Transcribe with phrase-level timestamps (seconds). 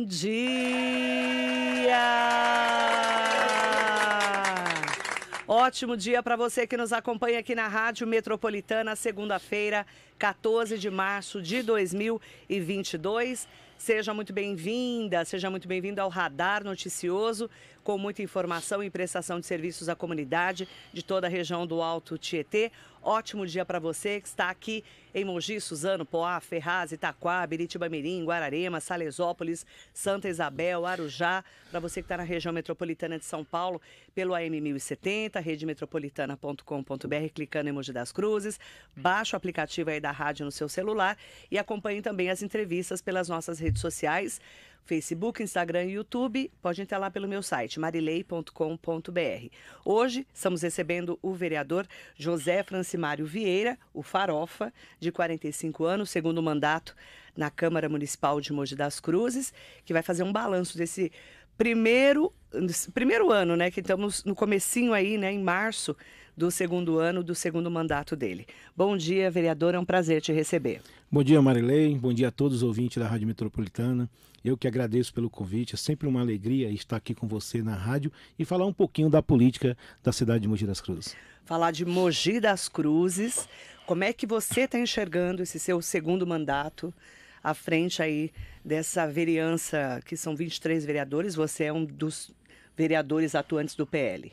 [0.00, 0.32] dia!
[5.46, 9.86] Ótimo dia para você que nos acompanha aqui na Rádio Metropolitana, segunda-feira,
[10.18, 13.46] 14 de março de 2022.
[13.76, 17.50] Seja muito bem-vinda, seja muito bem-vindo ao Radar Noticioso,
[17.84, 22.16] com muita informação e prestação de serviços à comunidade de toda a região do Alto
[22.16, 22.72] Tietê.
[23.02, 24.82] Ótimo dia para você que está aqui
[25.14, 31.44] em Mogi, Suzano, Poá, Ferraz, Itaquá, Biritiba Mirim, Guararema, Salesópolis, Santa Isabel, Arujá.
[31.70, 33.80] Para você que está na região metropolitana de São Paulo,
[34.14, 38.58] pelo AM 1070, redemetropolitana.com.br, clicando em Mogi das Cruzes.
[38.96, 41.16] Baixe o aplicativo aí da rádio no seu celular
[41.50, 44.40] e acompanhe também as entrevistas pelas nossas redes sociais.
[44.84, 46.50] Facebook, Instagram e YouTube.
[46.60, 49.48] Pode entrar lá pelo meu site, marilei.com.br.
[49.84, 51.86] Hoje estamos recebendo o vereador
[52.16, 56.94] José Francimário Vieira, o Farofa, de 45 anos, segundo mandato
[57.36, 59.52] na Câmara Municipal de Mogi das Cruzes,
[59.84, 61.10] que vai fazer um balanço desse
[61.56, 62.32] primeiro,
[62.92, 63.70] primeiro ano, né?
[63.70, 65.32] Que estamos no comecinho aí, né?
[65.32, 65.96] Em março
[66.36, 68.46] do segundo ano do segundo mandato dele.
[68.76, 70.80] Bom dia, vereador, é um prazer te receber.
[71.10, 71.96] Bom dia, Marilei.
[71.96, 74.08] Bom dia a todos os ouvintes da Rádio Metropolitana.
[74.44, 75.74] Eu que agradeço pelo convite.
[75.74, 79.22] É sempre uma alegria estar aqui com você na rádio e falar um pouquinho da
[79.22, 81.14] política da cidade de Mogi das Cruzes.
[81.44, 83.48] Falar de Mogi das Cruzes.
[83.86, 86.94] Como é que você está enxergando esse seu segundo mandato
[87.42, 88.32] à frente aí
[88.64, 91.34] dessa vereança, que são 23 vereadores?
[91.34, 92.32] Você é um dos
[92.76, 94.32] vereadores atuantes do PL.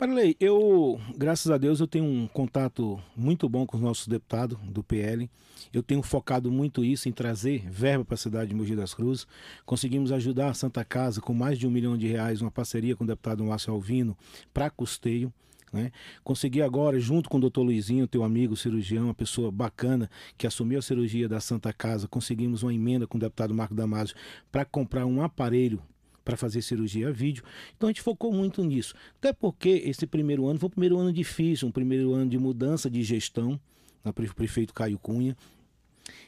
[0.00, 4.56] Marilei, eu, graças a Deus, eu tenho um contato muito bom com os nossos deputados
[4.70, 5.28] do PL.
[5.72, 9.26] Eu tenho focado muito isso em trazer verba para a cidade de Mogi das Cruzes.
[9.66, 13.02] Conseguimos ajudar a Santa Casa com mais de um milhão de reais, uma parceria com
[13.02, 14.16] o deputado Márcio Alvino
[14.54, 15.32] para custeio.
[15.72, 15.90] Né?
[16.22, 20.78] Consegui agora, junto com o doutor Luizinho, teu amigo cirurgião, uma pessoa bacana que assumiu
[20.78, 24.14] a cirurgia da Santa Casa, conseguimos uma emenda com o deputado Marco Damasio
[24.52, 25.82] para comprar um aparelho
[26.28, 27.42] para fazer cirurgia a vídeo.
[27.74, 28.94] Então a gente focou muito nisso.
[29.16, 32.90] Até porque esse primeiro ano foi um primeiro ano difícil, um primeiro ano de mudança
[32.90, 33.58] de gestão
[34.04, 35.34] na prefeito Caio Cunha.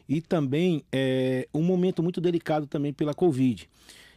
[0.09, 3.69] E também é, um momento muito delicado também pela Covid.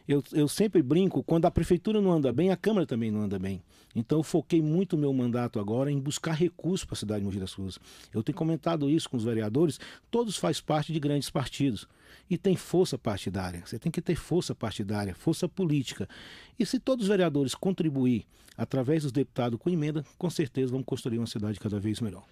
[0.08, 3.38] Eu, eu sempre brinco, quando a prefeitura não anda bem, a Câmara também não anda
[3.38, 3.62] bem.
[3.94, 7.26] Então eu foquei muito o meu mandato agora em buscar recursos para a cidade de
[7.26, 7.78] Mogi das Cruzes.
[8.10, 9.78] Eu tenho comentado isso com os vereadores,
[10.10, 11.86] todos fazem parte de grandes partidos
[12.28, 13.62] e tem força partidária.
[13.64, 16.08] Você tem que ter força partidária, força política.
[16.58, 18.26] E se todos os vereadores contribuir
[18.56, 22.24] através dos deputados com emenda, com certeza vamos construir uma cidade cada vez melhor.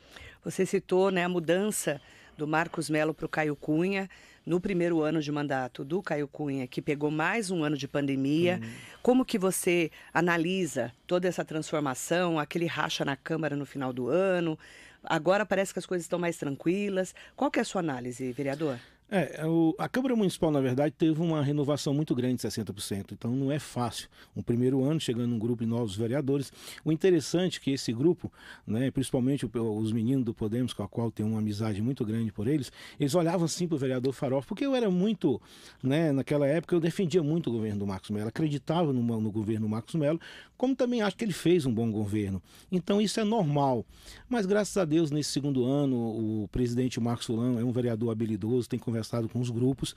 [0.45, 2.01] Você citou né, a mudança
[2.37, 4.09] do Marcos Melo para o Caio Cunha
[4.45, 8.61] no primeiro ano de mandato do Caio Cunha, que pegou mais um ano de pandemia.
[8.63, 8.71] Uhum.
[9.03, 14.59] Como que você analisa toda essa transformação, aquele racha na Câmara no final do ano?
[15.05, 17.15] Agora parece que as coisas estão mais tranquilas.
[17.37, 18.79] Qual que é a sua análise, vereador?
[19.15, 23.13] É, o, a Câmara Municipal, na verdade, teve uma renovação muito grande, 60%.
[23.13, 24.09] Então não é fácil.
[24.35, 26.51] Um primeiro ano, chegando um grupo de novos vereadores.
[26.83, 28.33] O interessante é que esse grupo,
[28.67, 32.49] né, principalmente os meninos do Podemos, com a qual tenho uma amizade muito grande por
[32.49, 35.39] eles, eles olhavam assim para o vereador Farofa, porque eu era muito,
[35.83, 39.67] né, naquela época, eu defendia muito o governo do Marcos Melo, acreditava no, no governo
[39.67, 40.19] do Marcos Melo,
[40.57, 42.43] como também acho que ele fez um bom governo.
[42.71, 43.85] Então isso é normal.
[44.27, 48.71] Mas graças a Deus, nesse segundo ano, o presidente Marcos Solano é um vereador habilidoso,
[48.71, 49.95] tem conversado com os grupos.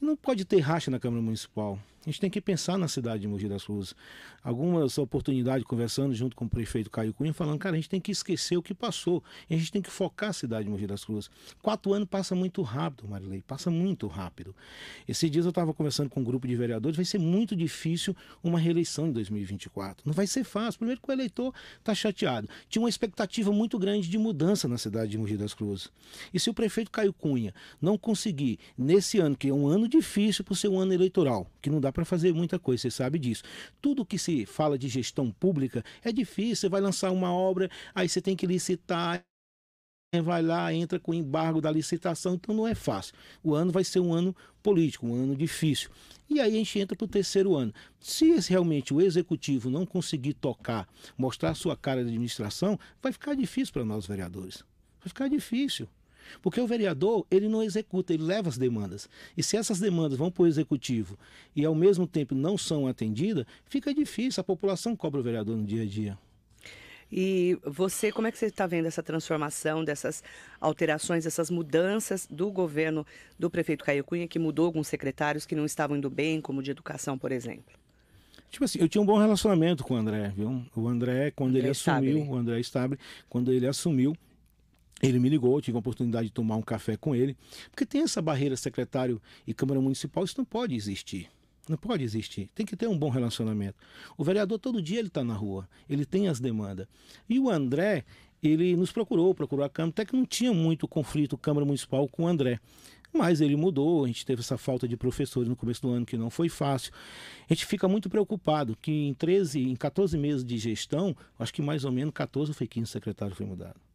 [0.00, 1.78] E não pode ter racha na Câmara Municipal.
[2.08, 3.94] A gente tem que pensar na cidade de Mogi das Cruzes.
[4.42, 8.10] Algumas oportunidades conversando junto com o prefeito Caio Cunha, falando, cara, a gente tem que
[8.10, 9.22] esquecer o que passou.
[9.50, 11.30] A gente tem que focar a cidade de Mogi das Cruzes.
[11.60, 14.56] Quatro anos passa muito rápido, Marilei, passa muito rápido.
[15.06, 18.58] Esses dias eu estava conversando com um grupo de vereadores, vai ser muito difícil uma
[18.58, 20.04] reeleição em 2024.
[20.06, 20.78] Não vai ser fácil.
[20.78, 22.48] Primeiro que o eleitor está chateado.
[22.70, 25.90] Tinha uma expectativa muito grande de mudança na cidade de Mogi das Cruzes.
[26.32, 27.52] E se o prefeito Caio Cunha
[27.82, 31.68] não conseguir, nesse ano, que é um ano difícil por ser um ano eleitoral, que
[31.68, 33.42] não dá para fazer muita coisa, você sabe disso.
[33.80, 38.08] Tudo que se fala de gestão pública é difícil, você vai lançar uma obra, aí
[38.08, 39.22] você tem que licitar,
[40.22, 43.14] vai lá, entra com o embargo da licitação, então não é fácil.
[43.42, 45.90] O ano vai ser um ano político, um ano difícil.
[46.30, 47.72] E aí a gente entra para o terceiro ano.
[48.00, 53.72] Se realmente o executivo não conseguir tocar, mostrar sua cara de administração, vai ficar difícil
[53.72, 54.64] para nós vereadores.
[55.00, 55.88] Vai ficar difícil.
[56.42, 59.08] Porque o vereador, ele não executa, ele leva as demandas.
[59.36, 61.18] E se essas demandas vão para o executivo
[61.54, 65.64] e ao mesmo tempo não são atendidas, fica difícil, a população cobra o vereador no
[65.64, 66.18] dia a dia.
[67.10, 70.22] E você, como é que você está vendo essa transformação, dessas
[70.60, 73.06] alterações, essas mudanças do governo
[73.38, 76.70] do prefeito Caio Cunha, que mudou alguns secretários que não estavam indo bem, como de
[76.70, 77.74] educação, por exemplo?
[78.50, 80.62] Tipo assim, eu tinha um bom relacionamento com o André, viu?
[80.74, 82.98] O André, quando André ele assumiu, o André Estable,
[83.28, 84.16] quando ele assumiu,
[85.02, 87.36] Ele me ligou, tive a oportunidade de tomar um café com ele,
[87.70, 91.28] porque tem essa barreira secretário e Câmara Municipal, isso não pode existir.
[91.68, 92.48] Não pode existir.
[92.54, 93.76] Tem que ter um bom relacionamento.
[94.16, 96.86] O vereador todo dia ele está na rua, ele tem as demandas.
[97.28, 98.04] E o André,
[98.42, 102.24] ele nos procurou, procurou a Câmara, até que não tinha muito conflito Câmara Municipal com
[102.24, 102.58] o André.
[103.12, 106.16] Mas ele mudou, a gente teve essa falta de professores no começo do ano que
[106.16, 106.92] não foi fácil.
[107.48, 111.62] A gente fica muito preocupado que em 13, em 14 meses de gestão, acho que
[111.62, 113.87] mais ou menos 14 foi 15 secretários foi mudado.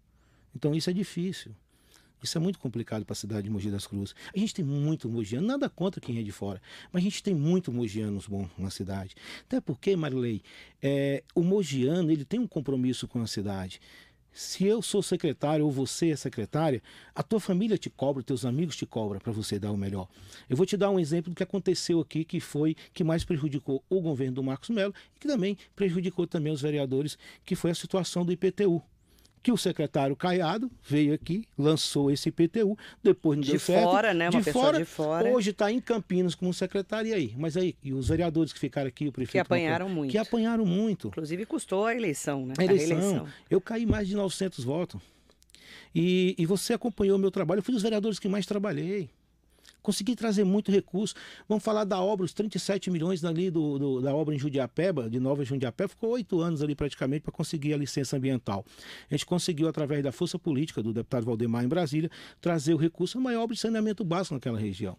[0.56, 1.56] Então isso é difícil.
[2.24, 4.16] Isso é muito complicado para a cidade de Mogi das Cruzes.
[4.34, 6.62] A gente tem muito mogiano, nada contra quem é de fora,
[6.92, 9.14] mas a gente tem muito mogianos bom na cidade.
[9.42, 10.42] Até porque, Marilei,
[10.82, 13.82] é, o mogiano ele tem um compromisso com a cidade.
[14.32, 16.82] Se eu sou secretário ou você é secretária,
[17.14, 20.08] a tua família te cobra, teus amigos te cobram para você dar o melhor.
[20.50, 23.84] Eu vou te dar um exemplo do que aconteceu aqui, que foi que mais prejudicou
[23.88, 27.16] o governo do Marcos Melo e que também prejudicou também os vereadores,
[27.46, 28.82] que foi a situação do IPTU
[29.44, 33.84] que o secretário Caiado veio aqui, lançou esse IPTU, depois não de deu certo.
[33.84, 34.30] Fora, né?
[34.30, 35.30] Uma de pessoa fora, de fora.
[35.30, 37.36] Hoje está em Campinas como secretário, e aí?
[37.38, 39.34] Mas aí, e os vereadores que ficaram aqui, o prefeito...
[39.34, 40.12] Que apanharam muito.
[40.12, 41.10] Que apanharam muito.
[41.10, 42.54] Inclusive custou a eleição, né?
[42.58, 43.28] A eleição.
[43.50, 45.02] Eu caí mais de 900 votos.
[45.94, 49.10] E, e você acompanhou o meu trabalho, eu fui dos vereadores que mais trabalhei.
[49.84, 51.14] Consegui trazer muito recurso.
[51.48, 55.20] Vamos falar da obra, os 37 milhões ali do, do da obra em Jundiapeba, de
[55.20, 58.66] Nova Jundiapeba, ficou oito anos ali praticamente para conseguir a licença ambiental.
[59.12, 62.10] A gente conseguiu, através da força política do deputado Valdemar em Brasília,
[62.42, 64.98] trazer o recurso, a maior obra de saneamento básico naquela região.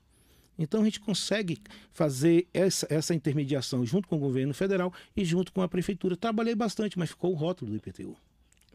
[0.59, 1.59] Então a gente consegue
[1.93, 6.17] fazer essa, essa intermediação junto com o governo federal e junto com a prefeitura.
[6.17, 8.17] Trabalhei bastante, mas ficou o rótulo do IPTU.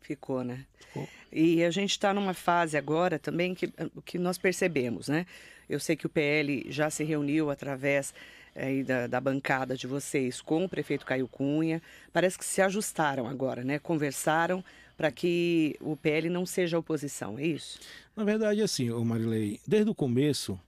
[0.01, 0.65] Ficou, né?
[0.79, 1.07] Ficou.
[1.31, 3.71] E a gente está numa fase agora também que,
[4.05, 5.25] que nós percebemos, né?
[5.69, 8.13] Eu sei que o PL já se reuniu através
[8.55, 11.81] aí da, da, bancada de vocês com o prefeito Caio Cunha.
[12.11, 13.77] Parece que se ajustaram agora, né?
[13.77, 14.63] Conversaram
[14.97, 17.79] para que o PL não seja oposição, é isso?
[18.15, 20.59] Na verdade, assim, Marilei, desde o começo,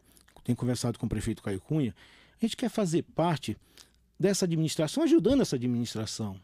[0.43, 1.93] tenho conversado com o prefeito Caio Cunha,
[2.41, 3.57] a gente quer fazer parte
[4.19, 6.39] dessa administração, ajudando essa administração.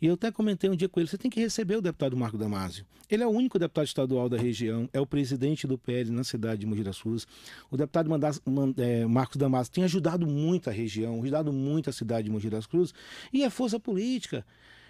[0.00, 2.36] E eu até comentei um dia com ele: você tem que receber o deputado Marco
[2.36, 2.84] Damasio.
[3.10, 6.60] Ele é o único deputado estadual da região, é o presidente do PL na cidade
[6.60, 7.26] de Mogi das Cruzes.
[7.70, 8.40] O deputado Mandas,
[8.78, 12.66] é, Marcos Damasio tem ajudado muito a região, ajudado muito a cidade de Mogi das
[12.66, 12.94] Cruzes
[13.32, 14.44] e é força política.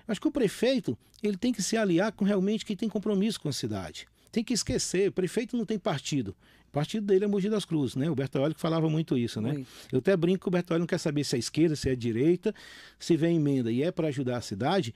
[0.07, 3.49] Acho que o prefeito ele tem que se aliar com realmente quem tem compromisso com
[3.49, 4.07] a cidade.
[4.31, 6.37] Tem que esquecer, o prefeito não tem partido.
[6.75, 8.11] O partido dele é Mogi das Cruzes, né?
[8.11, 9.53] O Bertolli que falava muito isso, né?
[9.53, 9.67] Oi.
[9.93, 12.53] Eu até brinco que o Bertolli não quer saber se é esquerda, se é direita,
[12.99, 14.93] se vem emenda e é para ajudar a cidade,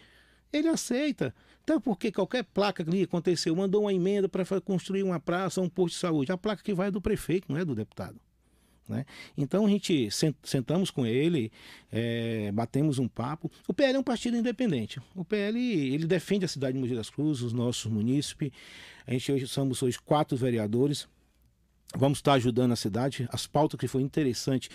[0.52, 1.32] ele aceita.
[1.62, 5.94] Então, porque qualquer placa que aconteceu, mandou uma emenda para construir uma praça, um posto
[5.94, 8.18] de saúde, a placa que vai é do prefeito, não é do deputado.
[8.88, 9.04] Né?
[9.36, 10.08] Então a gente
[10.42, 11.52] sentamos com ele,
[11.92, 13.48] é, batemos um papo.
[13.68, 15.00] O PL é um partido independente.
[15.14, 15.56] O PL
[15.94, 18.50] ele defende a cidade de Mogi das Cruzes, os nossos munícipes.
[19.06, 21.06] A gente hoje somos hoje quatro vereadores.
[21.96, 23.28] Vamos estar ajudando a cidade.
[23.32, 24.68] As pautas que foi interessante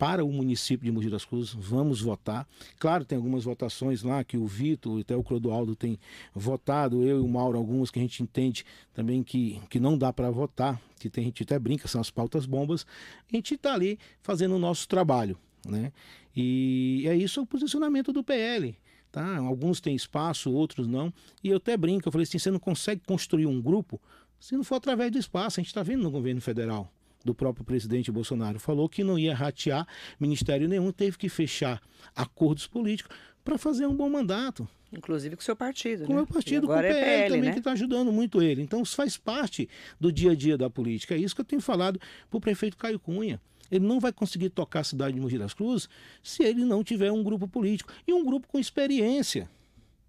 [0.00, 2.48] para o município de Mogi das Cruzes, vamos votar.
[2.78, 5.98] Claro, tem algumas votações lá que o Vitor e até o Clodoaldo tem
[6.34, 8.64] votado, eu e o Mauro, algumas que a gente entende
[8.94, 12.10] também que, que não dá para votar, que tem, a gente até brinca, são as
[12.10, 12.86] pautas bombas.
[13.30, 15.92] A gente está ali fazendo o nosso trabalho, né?
[16.34, 18.74] E é isso o posicionamento do PL.
[19.12, 19.36] Tá?
[19.38, 21.12] Alguns têm espaço, outros não.
[21.44, 24.00] E eu até brinco, eu falei assim, você não consegue construir um grupo
[24.40, 25.60] se não for através do espaço.
[25.60, 26.90] A gente está vendo no governo federal
[27.24, 28.58] do próprio presidente Bolsonaro.
[28.58, 29.86] Falou que não ia ratear
[30.18, 31.80] ministério nenhum, teve que fechar
[32.16, 34.66] acordos políticos para fazer um bom mandato.
[34.92, 36.22] Inclusive com o seu partido, com né?
[36.22, 37.52] o partido, com o PL, é PL também, né?
[37.52, 38.60] que está ajudando muito ele.
[38.60, 39.68] Então, isso faz parte
[40.00, 41.14] do dia a dia da política.
[41.14, 43.40] É isso que eu tenho falado para o prefeito Caio Cunha.
[43.70, 45.88] Ele não vai conseguir tocar a cidade de Mogi das Cruzes
[46.24, 47.92] se ele não tiver um grupo político.
[48.04, 49.48] E um grupo com experiência.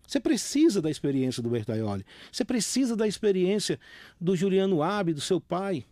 [0.08, 2.06] Você precisa da experiência do Bertaioli.
[2.32, 3.80] Você precisa da experiência
[4.20, 5.86] do Juliano Abe, do seu pai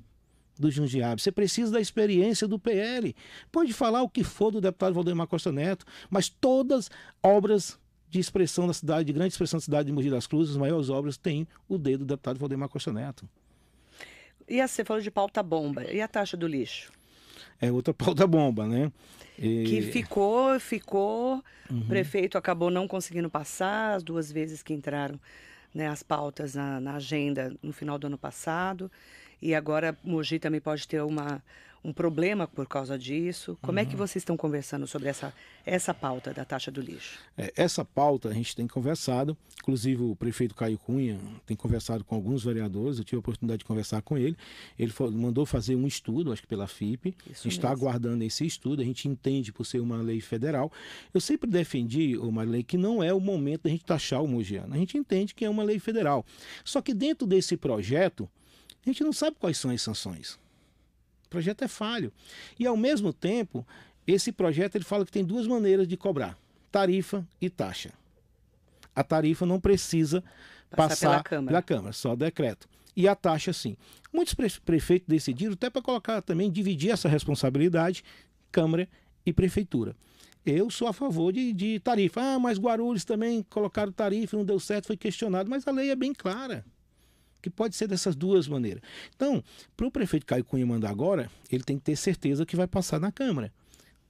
[0.60, 1.22] do Jundiabe.
[1.22, 3.16] Você precisa da experiência do PL.
[3.52, 6.92] Pode falar o que for do deputado Valdemar Costa Neto, mas todas
[7.24, 10.58] obras de expressão da cidade, de grande expressão da cidade de Mogi das Cruzes, as
[10.58, 13.28] maiores obras, têm o dedo do deputado Valdemar Costa Neto.
[14.48, 15.84] E você falou de pauta bomba.
[15.86, 16.92] E a taxa do lixo?
[17.62, 18.92] É outra pauta bomba, né?
[19.38, 19.64] E...
[19.64, 21.44] Que ficou, ficou.
[21.70, 21.80] Uhum.
[21.80, 25.20] O prefeito acabou não conseguindo passar as duas vezes que entraram
[25.74, 28.92] né, as pautas na, na agenda no final do ano passado
[29.42, 31.42] e agora Mogi também pode ter uma,
[31.84, 33.58] um problema por causa disso.
[33.62, 33.84] Como uhum.
[33.84, 33.98] é que uhum.
[33.98, 35.34] vocês estão conversando sobre essa,
[35.66, 37.20] essa pauta da taxa do lixo?
[37.38, 42.16] É, essa pauta a gente tem conversado, inclusive o prefeito Caio Cunha tem conversado com
[42.16, 44.36] alguns vereadores, eu tive a oportunidade de conversar com ele.
[44.78, 49.08] Ele mandou fazer um estudo, acho que pela FIP, está aguardando esse estudo, a gente
[49.08, 50.72] entende por ser uma lei federal.
[51.14, 54.74] Eu sempre defendi, uma lei que não é o momento da gente taxar o mogiano,
[54.74, 56.26] a gente entende que é uma lei federal.
[56.64, 58.30] Só que dentro desse projeto,
[58.86, 60.40] A gente não sabe quais são as sanções.
[61.30, 62.12] O projeto é falho.
[62.58, 63.66] E ao mesmo tempo,
[64.08, 66.36] esse projeto ele fala que tem duas maneiras de cobrar:
[66.72, 67.94] tarifa e taxa.
[68.96, 70.24] A tarifa não precisa
[70.72, 71.48] passar, passar pela, Câmara.
[71.48, 72.68] pela Câmara, só decreto.
[72.96, 73.78] E a taxa, sim.
[74.12, 74.34] Muitos
[74.66, 78.04] prefeitos decidiram até para colocar também, dividir essa responsabilidade,
[78.52, 78.90] Câmara
[79.24, 79.96] e Prefeitura.
[80.44, 82.20] Eu sou a favor de, de tarifa.
[82.20, 85.48] Ah, mas Guarulhos também colocaram tarifa, não deu certo, foi questionado.
[85.48, 86.66] Mas a lei é bem clara
[87.42, 88.82] que pode ser dessas duas maneiras.
[89.16, 89.44] Então,
[89.76, 93.00] para o prefeito Caio Cunha mandar agora, ele tem que ter certeza que vai passar
[93.00, 93.52] na Câmara.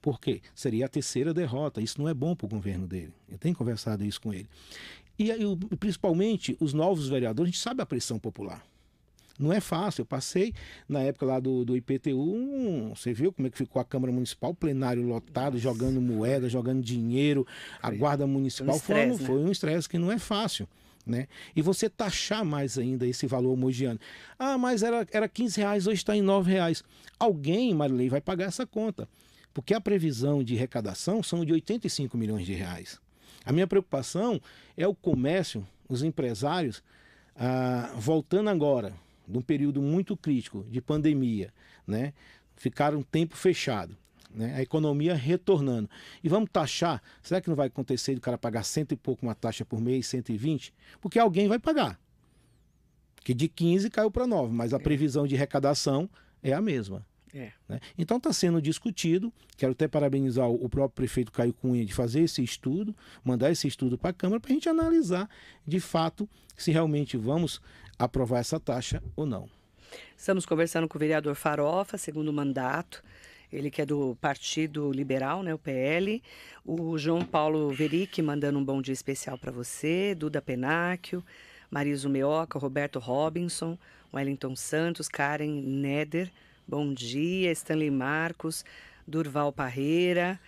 [0.00, 0.40] Por quê?
[0.54, 1.80] Seria a terceira derrota.
[1.80, 3.12] Isso não é bom para o governo dele.
[3.28, 4.48] Eu tenho conversado isso com ele.
[5.18, 8.64] E, e principalmente os novos vereadores, a gente sabe a pressão popular.
[9.38, 10.02] Não é fácil.
[10.02, 10.52] Eu passei
[10.88, 14.54] na época lá do, do IPTU, você viu como é que ficou a Câmara Municipal,
[14.54, 15.62] plenário lotado, Nossa.
[15.62, 17.46] jogando moeda, jogando dinheiro,
[17.82, 18.74] a Guarda Municipal.
[18.74, 19.26] Um estresse, foi, né?
[19.26, 20.68] foi um estresse que não é fácil.
[21.06, 21.26] Né?
[21.56, 23.98] E você taxar mais ainda esse valor mogiano.
[24.38, 26.84] Ah, mas era, era 15 reais, hoje está em 9 reais.
[27.18, 29.08] Alguém, Marilei, vai pagar essa conta.
[29.52, 33.00] Porque a previsão de arrecadação são de 85 milhões de reais.
[33.44, 34.40] A minha preocupação
[34.76, 36.82] é o comércio, os empresários,
[37.34, 38.92] ah, voltando agora,
[39.26, 41.52] num período muito crítico de pandemia,
[41.86, 42.12] né?
[42.56, 43.96] Ficaram um tempo fechado.
[44.34, 44.54] Né?
[44.54, 45.88] A economia retornando.
[46.22, 47.02] E vamos taxar?
[47.22, 49.80] Será que não vai acontecer de o cara pagar cento e pouco uma taxa por
[49.80, 50.72] mês, 120?
[51.00, 51.98] Porque alguém vai pagar.
[53.22, 54.80] Que de 15 caiu para 9, mas a é.
[54.80, 56.08] previsão de arrecadação
[56.42, 57.04] é a mesma.
[57.34, 57.52] É.
[57.68, 57.80] Né?
[57.96, 59.32] Então está sendo discutido.
[59.56, 63.98] Quero até parabenizar o próprio prefeito Caio Cunha de fazer esse estudo, mandar esse estudo
[63.98, 65.28] para a Câmara para a gente analisar
[65.66, 67.60] de fato se realmente vamos
[67.98, 69.48] aprovar essa taxa ou não.
[70.16, 73.02] Estamos conversando com o vereador Farofa, segundo mandato.
[73.52, 76.22] Ele que é do Partido Liberal, né, o PL.
[76.64, 80.14] O João Paulo Veric mandando um bom dia especial para você.
[80.14, 81.24] Duda Penáquio,
[81.70, 83.76] Mariso Meoca, Roberto Robinson,
[84.14, 86.30] Wellington Santos, Karen Neder.
[86.66, 87.50] Bom dia.
[87.50, 88.64] Stanley Marcos,
[89.06, 90.38] Durval Parreira.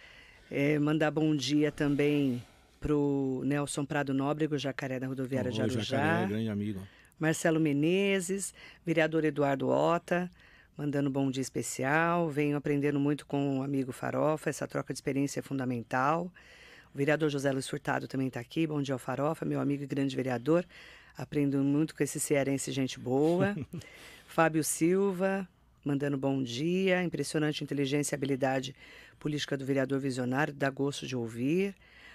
[0.51, 2.43] É, mandar bom dia também
[2.81, 5.83] para o Nelson Prado Nóbrego, Jacaré da Rodoviária oh, de Arujá.
[5.83, 6.81] Jacaré, grande amigo.
[7.19, 8.53] Marcelo Menezes,
[8.85, 10.29] vereador Eduardo Ota,
[10.77, 12.29] mandando bom dia especial.
[12.29, 16.31] Venho aprendendo muito com o amigo Farofa, essa troca de experiência é fundamental.
[16.95, 18.67] O vereador José Luiz Furtado também está aqui.
[18.67, 20.67] Bom dia ao Farofa, meu amigo e grande vereador.
[21.17, 23.57] Aprendo muito com esse cearense, gente boa.
[24.27, 25.49] Fábio Silva,
[25.85, 27.03] mandando bom dia.
[27.03, 28.75] Impressionante inteligência e habilidade
[29.19, 31.75] política do vereador visionário, dá gosto de ouvir.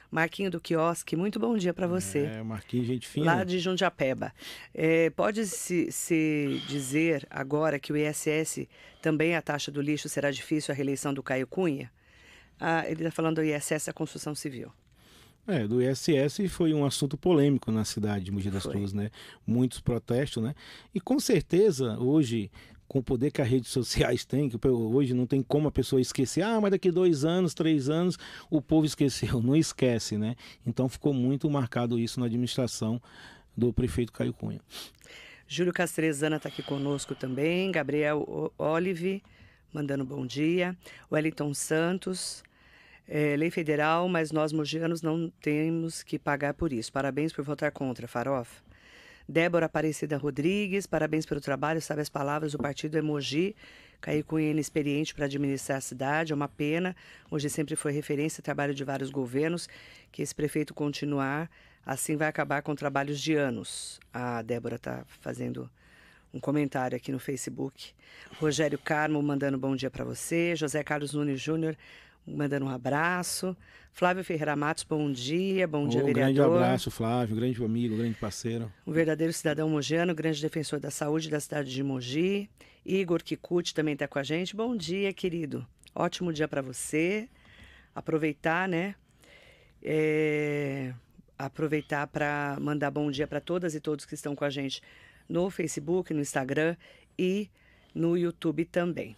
[0.10, 2.20] Marquinho do Quiosque, muito bom dia para você.
[2.20, 3.26] É, Marquinho, gente fina.
[3.26, 4.34] Lá de Jundiapeba.
[4.74, 8.68] É, Pode-se se dizer agora que o ISS
[9.02, 11.92] também a taxa do lixo será difícil a reeleição do Caio Cunha?
[12.60, 14.72] Ah, ele está falando do ISS, a construção civil.
[15.48, 19.10] É, do ISS foi um assunto polêmico na cidade de Mogi das Cruzes, né?
[19.46, 20.54] Muitos protestos, né?
[20.94, 22.52] E com certeza hoje
[22.98, 26.02] com o poder que as redes sociais têm, que hoje não tem como a pessoa
[26.02, 28.18] esquecer, ah, mas daqui dois anos, três anos,
[28.50, 29.42] o povo esqueceu.
[29.48, 30.36] Não esquece, né?
[30.66, 33.02] Então ficou muito marcado isso na administração
[33.56, 34.60] do prefeito Caio Cunha.
[35.48, 39.24] Júlio Castrezana está aqui conosco também, Gabriel Olive,
[39.72, 40.76] mandando bom dia,
[41.12, 42.44] Wellington Santos,
[43.08, 46.92] é, lei federal, mas nós mogianos não temos que pagar por isso.
[46.92, 48.67] Parabéns por votar contra, Farofa.
[49.28, 53.56] Débora Aparecida Rodrigues, parabéns pelo trabalho, sabe as palavras, o partido Emoji.
[54.00, 56.96] Caí com ele experiente para administrar a cidade, é uma pena.
[57.30, 59.68] Hoje sempre foi referência, trabalho de vários governos.
[60.12, 61.50] Que esse prefeito continuar,
[61.86, 64.00] assim vai acabar com trabalhos de anos.
[64.14, 65.70] A Débora está fazendo
[66.34, 67.92] um comentário aqui no Facebook.
[68.40, 70.56] Rogério Carmo mandando bom dia para você.
[70.56, 71.76] José Carlos Nunes Júnior
[72.28, 73.56] mandando um abraço.
[73.94, 76.34] Flávio Ferreira Matos, bom dia, bom dia, vereador.
[76.34, 78.72] Grande abraço, Flávio, grande amigo, grande parceiro.
[78.86, 82.50] Um verdadeiro cidadão mogiano, grande defensor da saúde da cidade de Mogi.
[82.86, 84.56] Igor Kikuchi também está com a gente.
[84.56, 85.66] Bom dia, querido.
[85.96, 87.28] Ótimo dia para você.
[87.96, 88.94] Aproveitar, né?
[89.82, 90.94] É...
[91.40, 94.82] Aproveitar para mandar bom dia para todas e todos que estão com a gente
[95.28, 96.76] no Facebook, no Instagram
[97.18, 97.50] e
[97.94, 99.16] no YouTube também.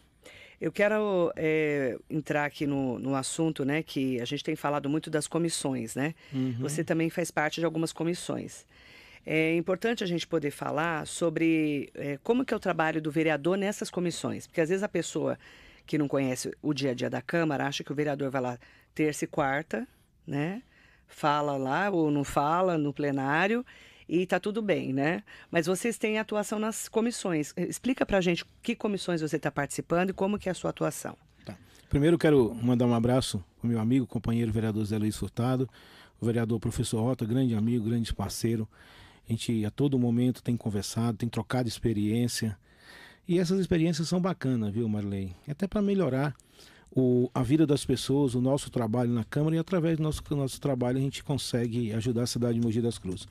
[0.62, 5.10] Eu quero é, entrar aqui no, no assunto, né, que a gente tem falado muito
[5.10, 6.14] das comissões, né?
[6.34, 6.58] Uhum.
[6.60, 8.66] Você também faz parte de algumas comissões.
[9.26, 13.58] É importante a gente poder falar sobre é, como que é o trabalho do vereador
[13.58, 15.38] nessas comissões, porque às vezes a pessoa
[15.86, 18.60] que não conhece o dia a dia da Câmara acha que o vereador vai lá
[18.94, 19.88] terça e quarta,
[20.26, 20.62] né?
[21.08, 23.66] Fala lá ou não fala no plenário
[24.10, 25.24] e está tudo bem, né?
[25.52, 27.54] Mas vocês têm atuação nas comissões.
[27.56, 30.72] Explica para a gente que comissões você está participando e como que é a sua
[30.72, 31.16] atuação.
[31.46, 31.56] Tá.
[31.88, 35.70] Primeiro quero mandar um abraço ao meu amigo, companheiro vereador Zé Luiz Furtado,
[36.20, 38.68] o vereador professor Rota, grande amigo, grande parceiro.
[39.28, 42.58] A gente a todo momento tem conversado, tem trocado experiência.
[43.28, 45.36] E essas experiências são bacanas, viu, Marley?
[45.48, 46.36] Até para melhorar
[46.92, 50.60] o, a vida das pessoas, o nosso trabalho na Câmara e através do nosso, nosso
[50.60, 53.28] trabalho a gente consegue ajudar a cidade de Mogi das Cruzes.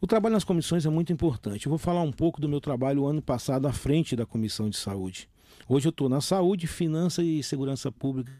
[0.00, 1.66] O trabalho nas comissões é muito importante.
[1.66, 4.76] Eu vou falar um pouco do meu trabalho ano passado à frente da Comissão de
[4.76, 5.28] Saúde.
[5.68, 8.32] Hoje eu estou na Saúde, Finança e Segurança Pública.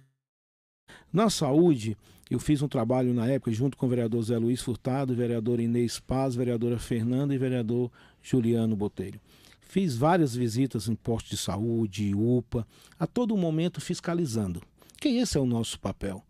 [1.12, 1.96] Na Saúde,
[2.30, 5.98] eu fiz um trabalho na época junto com o vereador Zé Luiz Furtado, vereador Inês
[5.98, 7.90] Paz, vereadora Fernanda e vereador
[8.22, 9.20] Juliano Botelho.
[9.68, 12.66] Fiz várias visitas em postos de saúde, UPA,
[12.98, 14.62] a todo momento fiscalizando.
[15.00, 16.24] Que esse é o nosso papel.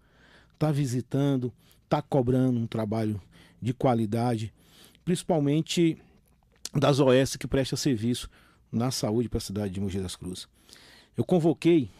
[0.58, 1.52] Tá visitando,
[1.88, 3.20] tá cobrando um trabalho
[3.60, 4.52] de qualidade,
[5.04, 5.98] principalmente
[6.74, 8.28] das OS que presta serviço
[8.72, 10.48] na saúde para a cidade de Mogi das Cruzes.
[11.16, 11.90] Eu convoquei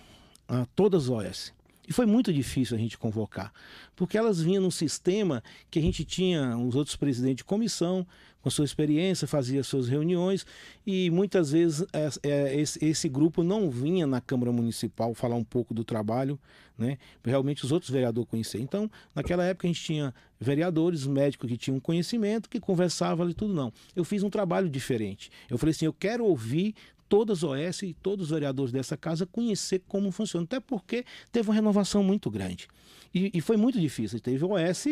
[0.49, 1.56] a todas as OS
[1.87, 3.53] e foi muito difícil a gente convocar,
[3.95, 8.07] porque elas vinham num sistema que a gente tinha os outros presidentes de comissão,
[8.47, 10.47] com sua experiência, fazia suas reuniões
[10.87, 11.85] e muitas vezes
[12.23, 16.39] é, esse, esse, grupo não vinha na Câmara Municipal falar um pouco do trabalho,
[16.79, 16.97] né?
[17.25, 18.63] Realmente os outros vereadores conheciam.
[18.63, 23.53] Então, naquela época a gente tinha vereadores, médicos que tinham conhecimento, que conversavam e tudo
[23.53, 23.73] não.
[23.97, 25.29] Eu fiz um trabalho diferente.
[25.51, 26.73] Eu falei assim, eu quero ouvir
[27.09, 30.45] todas as OS e todos os vereadores dessa casa conhecer como funciona.
[30.45, 32.69] Até porque teve uma renovação muito grande.
[33.15, 34.21] E, e foi muito difícil.
[34.21, 34.87] Teve OS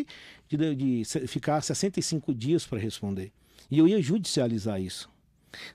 [0.49, 3.33] de, de ficar 65 dias para responder.
[3.71, 5.14] E eu ia judicializar isso.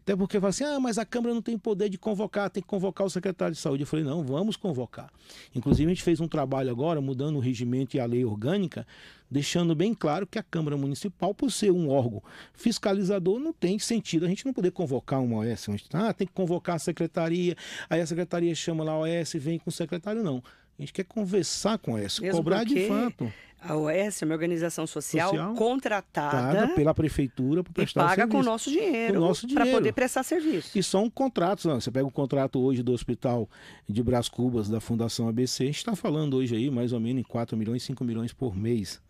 [0.01, 2.69] Até porque fala assim, ah, mas a Câmara não tem poder de convocar, tem que
[2.69, 3.83] convocar o secretário de saúde.
[3.83, 5.11] Eu falei, não, vamos convocar.
[5.53, 8.85] Inclusive, a gente fez um trabalho agora, mudando o regimento e a lei orgânica,
[9.29, 12.21] deixando bem claro que a Câmara Municipal, por ser um órgão
[12.53, 15.67] fiscalizador, não tem sentido a gente não poder convocar uma OS.
[15.93, 17.55] Ah, tem que convocar a secretaria,
[17.89, 20.23] aí a secretaria chama lá a OS vem com o secretário.
[20.23, 20.43] Não.
[20.79, 23.31] A gente quer conversar com a OS, Mesmo cobrar de fato.
[23.61, 28.31] A OS é uma organização social, social contratada pela prefeitura para prestar e paga serviço.
[28.31, 30.79] com o nosso dinheiro, para poder prestar serviço.
[30.79, 31.65] E são contratos.
[31.65, 33.49] Você pega o contrato hoje do Hospital
[33.89, 37.19] de Brás Cubas da Fundação ABC, a gente está falando hoje aí mais ou menos
[37.19, 39.01] em 4 milhões, 5 milhões por mês.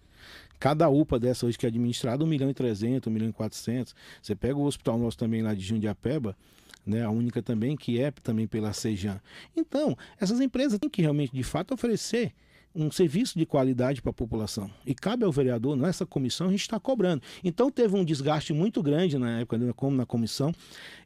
[0.60, 3.96] Cada UPA dessa hoje que é administrada, 1 milhão e 300, 1 milhão e 400.
[4.20, 6.36] Você pega o hospital nosso também lá de Jundiapeba,
[6.90, 9.20] né, a única também que é também pela Sejan.
[9.56, 12.34] Então, essas empresas têm que realmente, de fato, oferecer
[12.74, 14.70] um serviço de qualidade para a população.
[14.86, 17.22] E cabe ao vereador, nessa comissão, a gente está cobrando.
[17.44, 20.54] Então teve um desgaste muito grande na época, né, como na comissão.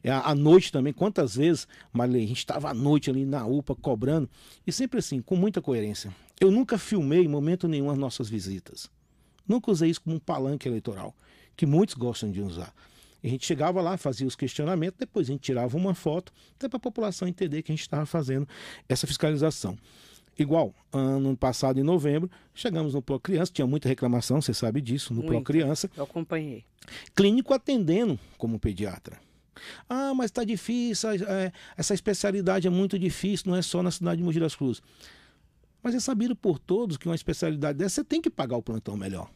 [0.02, 3.74] É, à noite também, quantas vezes, Marley, a gente estava à noite ali na UPA
[3.74, 4.28] cobrando,
[4.66, 6.14] e sempre assim, com muita coerência.
[6.40, 8.90] Eu nunca filmei em momento nenhum as nossas visitas.
[9.46, 11.14] Nunca usei isso como um palanque eleitoral,
[11.56, 12.74] que muitos gostam de usar.
[13.24, 16.76] A gente chegava lá, fazia os questionamentos, depois a gente tirava uma foto, até para
[16.76, 18.46] a população entender que a gente estava fazendo
[18.86, 19.78] essa fiscalização.
[20.38, 25.14] Igual, ano passado, em novembro, chegamos no Pro Criança, tinha muita reclamação, você sabe disso,
[25.14, 25.90] no Pro Criança.
[25.96, 26.66] Eu acompanhei.
[27.14, 29.18] Clínico atendendo como pediatra.
[29.88, 34.18] Ah, mas está difícil, é, essa especialidade é muito difícil, não é só na cidade
[34.18, 34.82] de Mogi das Cruzes.
[35.82, 38.98] Mas é sabido por todos que uma especialidade dessa você tem que pagar o plantão
[38.98, 39.30] melhor.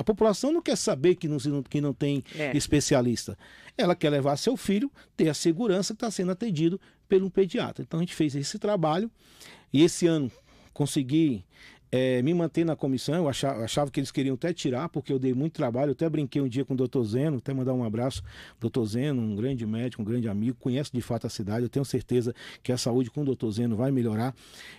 [0.00, 2.56] A população não quer saber que não, que não tem é.
[2.56, 3.36] especialista.
[3.76, 7.84] Ela quer levar seu filho, ter a segurança que está sendo atendido pelo um pediatra.
[7.86, 9.10] Então a gente fez esse trabalho
[9.70, 10.32] e esse ano
[10.72, 11.44] consegui
[11.90, 13.14] é, me manter na comissão.
[13.14, 15.90] Eu achava, achava, que eles queriam até tirar, porque eu dei muito trabalho.
[15.90, 18.22] Eu até brinquei um dia com o doutor Zeno, até mandar um abraço.
[18.60, 21.64] Doutor Zeno, um grande médico, um grande amigo, conhece de fato a cidade.
[21.64, 24.34] Eu tenho certeza que a saúde com o doutor Zeno vai melhorar.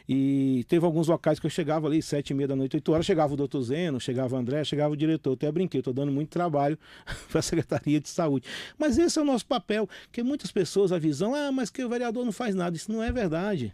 [0.07, 3.05] E teve alguns locais que eu chegava ali, sete e meia da noite, oito horas,
[3.05, 5.31] chegava o doutor Zeno, chegava o André, chegava o diretor.
[5.31, 6.77] Eu até brinquei, estou dando muito trabalho
[7.29, 8.47] para a Secretaria de Saúde.
[8.77, 11.89] Mas esse é o nosso papel, que muitas pessoas a visão, ah, mas que o
[11.89, 12.75] vereador não faz nada.
[12.75, 13.73] Isso não é verdade.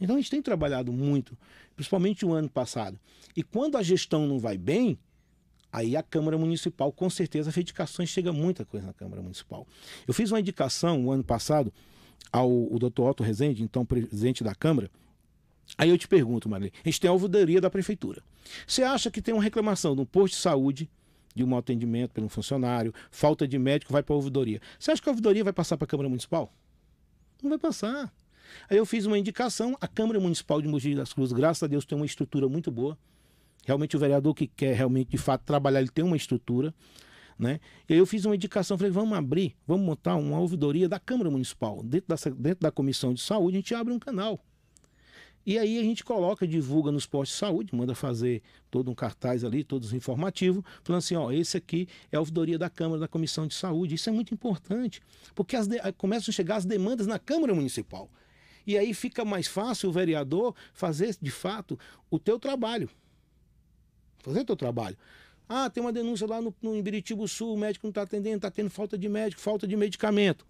[0.00, 1.36] Então a gente tem trabalhado muito,
[1.74, 2.98] principalmente o ano passado.
[3.36, 4.98] E quando a gestão não vai bem,
[5.72, 9.66] aí a Câmara Municipal, com certeza, as indicações chega muita coisa na Câmara Municipal.
[10.06, 11.72] Eu fiz uma indicação o ano passado
[12.32, 13.02] ao o Dr.
[13.02, 14.90] Otto Rezende, então presidente da Câmara.
[15.76, 18.22] Aí eu te pergunto, Maria, a gente tem a ouvidoria da prefeitura.
[18.66, 20.88] Você acha que tem uma reclamação no posto de saúde,
[21.34, 24.60] de um atendimento pelo funcionário, falta de médico, vai para a ouvidoria.
[24.78, 26.50] Você acha que a ouvidoria vai passar para a Câmara Municipal?
[27.42, 28.12] Não vai passar.
[28.68, 31.84] Aí eu fiz uma indicação, a Câmara Municipal de Mogi das Cruzes, graças a Deus,
[31.84, 32.98] tem uma estrutura muito boa.
[33.64, 36.74] Realmente o vereador que quer realmente, de fato, trabalhar, ele tem uma estrutura.
[37.38, 37.60] Né?
[37.88, 41.30] E aí eu fiz uma indicação, falei, vamos abrir, vamos montar uma ouvidoria da Câmara
[41.30, 41.82] Municipal.
[41.82, 44.40] Dentro da, dentro da Comissão de Saúde, a gente abre um canal.
[45.46, 49.44] E aí a gente coloca, divulga nos postos de saúde, manda fazer todo um cartaz
[49.44, 53.46] ali, todos informativos, falando assim, ó, esse aqui é a ouvidoria da Câmara, da Comissão
[53.46, 53.94] de Saúde.
[53.94, 55.00] Isso é muito importante,
[55.36, 55.78] porque as de...
[55.92, 58.10] começam a chegar as demandas na Câmara Municipal.
[58.66, 61.78] E aí fica mais fácil o vereador fazer, de fato,
[62.10, 62.90] o teu trabalho.
[64.22, 64.96] Fazer o teu trabalho.
[65.48, 68.50] Ah, tem uma denúncia lá no, no Ibiritibu Sul, o médico não está atendendo, está
[68.50, 70.44] tendo falta de médico, falta de medicamento.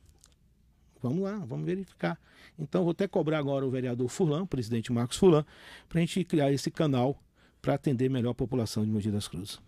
[1.02, 2.18] Vamos lá, vamos verificar.
[2.59, 5.44] Então, vou até cobrar agora o vereador Furlan, o presidente Marcos Furlan,
[5.88, 7.20] para a gente criar esse canal
[7.61, 9.61] para atender melhor a população de Mogi das Cruzes.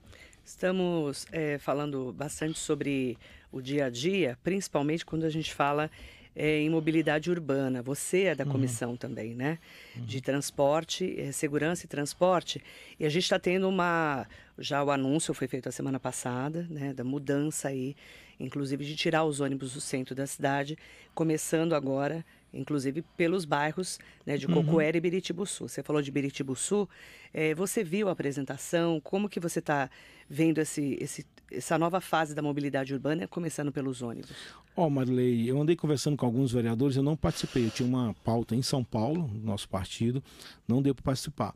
[0.42, 3.18] Estamos é, falando bastante sobre
[3.52, 5.90] o dia a dia, principalmente quando a gente fala
[6.38, 7.82] é, em mobilidade urbana.
[7.82, 8.52] Você é da uhum.
[8.52, 9.58] comissão também, né?
[9.96, 10.04] Uhum.
[10.04, 12.62] De transporte, é, segurança e transporte.
[12.98, 14.24] E a gente está tendo uma.
[14.56, 16.94] Já o anúncio foi feito a semana passada, né?
[16.94, 17.96] Da mudança aí,
[18.38, 20.78] inclusive de tirar os ônibus do centro da cidade,
[21.12, 24.98] começando agora inclusive pelos bairros né, de Cocoera uhum.
[24.98, 25.68] e Biritibuçu.
[25.68, 26.88] Você falou de Biritibuçu,
[27.32, 29.90] é, você viu a apresentação, como que você está
[30.30, 34.30] vendo esse, esse, essa nova fase da mobilidade urbana, começando pelos ônibus?
[34.76, 38.54] Ó, oh, eu andei conversando com alguns vereadores, eu não participei, eu tinha uma pauta
[38.54, 40.22] em São Paulo, nosso partido,
[40.68, 41.54] não deu para participar.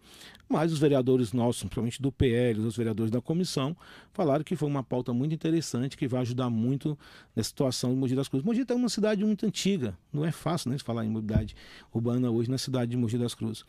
[0.49, 3.77] Mas os vereadores nossos, principalmente do PL, os vereadores da comissão,
[4.13, 6.99] falaram que foi uma pauta muito interessante, que vai ajudar muito
[7.35, 8.45] nessa situação de Mogi das Cruzes.
[8.45, 11.55] Mogi é uma cidade muito antiga, não é fácil né, falar em mobilidade
[11.93, 13.65] urbana hoje na cidade de Mogi das Cruzes.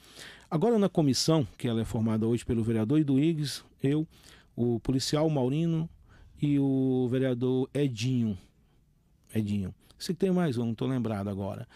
[0.49, 4.07] Agora na comissão, que ela é formada hoje pelo vereador Iduígues, eu,
[4.55, 5.89] o policial Maurino
[6.41, 8.37] e o vereador Edinho,
[9.33, 9.73] Edinho.
[9.97, 11.67] Se tem mais um, não estou lembrado agora.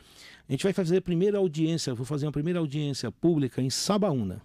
[0.48, 4.42] A gente vai fazer a primeira audiência, vou fazer uma primeira audiência pública em Sabaúna.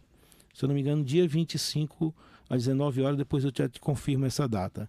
[0.55, 2.15] Se eu não me engano, dia 25
[2.49, 4.89] às 19 horas, depois eu te, te confirmo essa data.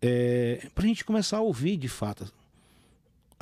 [0.00, 2.32] É, para a gente começar a ouvir de fato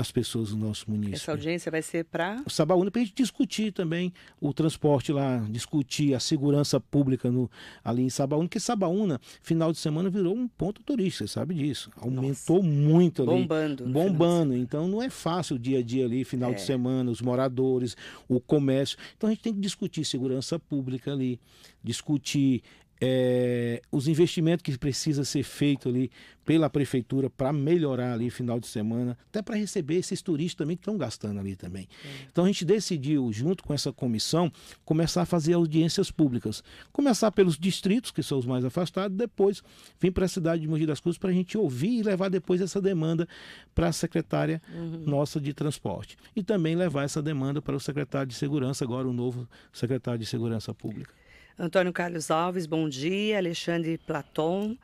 [0.01, 1.17] as pessoas do nosso município.
[1.17, 2.43] Essa audiência vai ser para.
[2.47, 4.11] O Sabaúna, para a gente discutir também
[4.41, 7.51] o transporte lá, discutir a segurança pública no,
[7.85, 11.91] ali em Sabaúna, porque Sabaúna, final de semana, virou um ponto turístico, você sabe disso.
[11.97, 12.69] Aumentou Nossa.
[12.69, 13.43] muito ali.
[13.43, 13.87] Bombando.
[13.87, 14.57] Bombando.
[14.57, 16.55] Então não é fácil o dia a dia ali, final é.
[16.55, 17.95] de semana, os moradores,
[18.27, 18.97] o comércio.
[19.19, 21.39] Então a gente tem que discutir segurança pública ali,
[21.85, 22.63] discutir
[23.01, 26.11] é, os investimentos que precisa ser feito ali
[26.45, 30.83] pela prefeitura para melhorar ali final de semana, até para receber esses turistas também que
[30.83, 31.89] estão gastando ali também.
[32.05, 32.09] É.
[32.31, 34.53] Então a gente decidiu, junto com essa comissão,
[34.85, 36.63] começar a fazer audiências públicas.
[36.93, 39.63] Começar pelos distritos, que são os mais afastados, depois
[39.99, 42.61] vir para a cidade de Mogi das Cruzes para a gente ouvir e levar depois
[42.61, 43.29] essa demanda
[43.75, 45.05] para a secretária uhum.
[45.07, 46.17] nossa de transporte.
[46.35, 50.27] E também levar essa demanda para o secretário de segurança, agora o novo secretário de
[50.27, 51.15] segurança pública.
[51.59, 53.37] Antônio Carlos Alves, bom dia.
[53.37, 54.77] Alexandre Platon,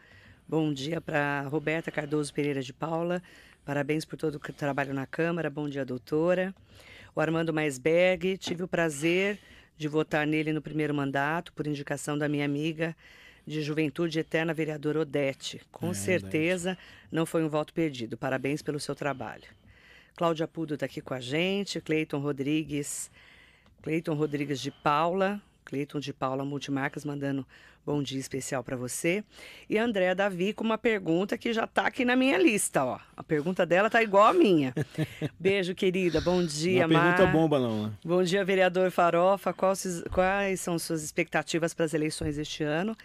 [0.46, 3.22] bom dia para Roberta Cardoso Pereira de Paula.
[3.64, 5.48] Parabéns por todo o trabalho na Câmara.
[5.48, 6.55] Bom dia, doutora.
[7.14, 9.38] O Armando Maisberg, tive o prazer
[9.79, 12.94] de votar nele no primeiro mandato, por indicação da minha amiga
[13.46, 15.61] de Juventude Eterna, vereadora Odete.
[15.70, 16.83] Com é, certeza Odete.
[17.12, 18.16] não foi um voto perdido.
[18.16, 19.44] Parabéns pelo seu trabalho.
[20.14, 23.11] Cláudia Pudo está aqui com a gente, Cleiton Rodrigues,
[23.83, 27.44] Cleiton Rodrigues de Paula, Cleiton de Paula Multimarcas mandando
[27.85, 29.22] bom dia especial para você.
[29.68, 32.98] E a Andréa Davi com uma pergunta que já está aqui na minha lista, ó.
[33.16, 34.72] A pergunta dela tá igual a minha.
[35.38, 36.20] Beijo, querida.
[36.20, 37.16] Bom dia, uma Mar.
[37.16, 37.92] Pergunta bomba, não.
[38.05, 39.52] Bom dia, vereador Farofa.
[39.52, 42.96] Quais, quais são suas expectativas para as eleições este ano?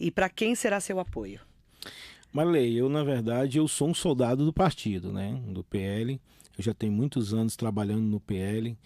[0.00, 1.40] E para quem será seu apoio?
[2.32, 5.38] Marley, eu, na verdade, eu sou um soldado do partido, né?
[5.46, 6.18] Do PL.
[6.56, 8.78] Eu já tenho muitos anos trabalhando no PL.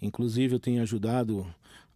[0.00, 1.46] Inclusive, eu tenho ajudado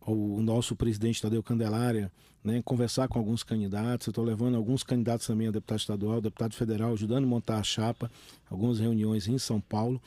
[0.07, 2.11] o nosso presidente Tadeu Candelária,
[2.43, 4.09] né, conversar com alguns candidatos.
[4.09, 8.11] Estou levando alguns candidatos também a deputado estadual, deputado federal, ajudando a montar a chapa,
[8.51, 10.01] algumas reuniões em São Paulo.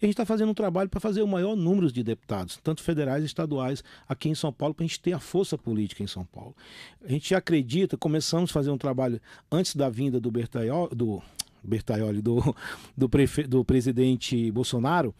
[0.00, 2.82] E a gente está fazendo um trabalho para fazer o maior número de deputados, tanto
[2.82, 6.06] federais e estaduais, aqui em São Paulo, para a gente ter a força política em
[6.06, 6.54] São Paulo.
[7.02, 9.20] A gente acredita, começamos a fazer um trabalho
[9.50, 11.22] antes da vinda do Bertaioli, do,
[11.66, 12.54] Bertaioli, do,
[12.96, 15.14] do, prefe, do presidente Bolsonaro,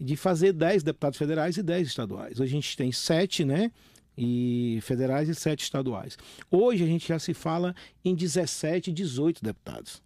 [0.00, 2.40] de fazer 10 deputados federais e 10 estaduais.
[2.40, 3.70] A gente tem 7, né?
[4.16, 6.16] E federais e 7 estaduais.
[6.50, 10.02] Hoje a gente já se fala em 17, 18 deputados.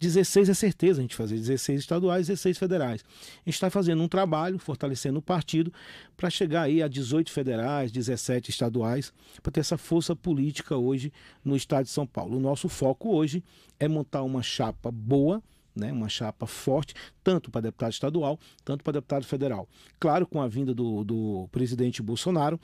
[0.00, 3.02] 16 é certeza a gente fazer 16 estaduais e 16 federais.
[3.02, 5.72] A gente está fazendo um trabalho, fortalecendo o partido,
[6.16, 11.12] para chegar aí a 18 federais, 17 estaduais, para ter essa força política hoje
[11.44, 12.36] no estado de São Paulo.
[12.36, 13.42] O nosso foco hoje
[13.78, 15.42] é montar uma chapa boa,
[15.74, 19.68] né, uma chapa forte, tanto para deputado estadual, tanto para deputado federal.
[19.98, 22.60] Claro, com a vinda do, do presidente Bolsonaro,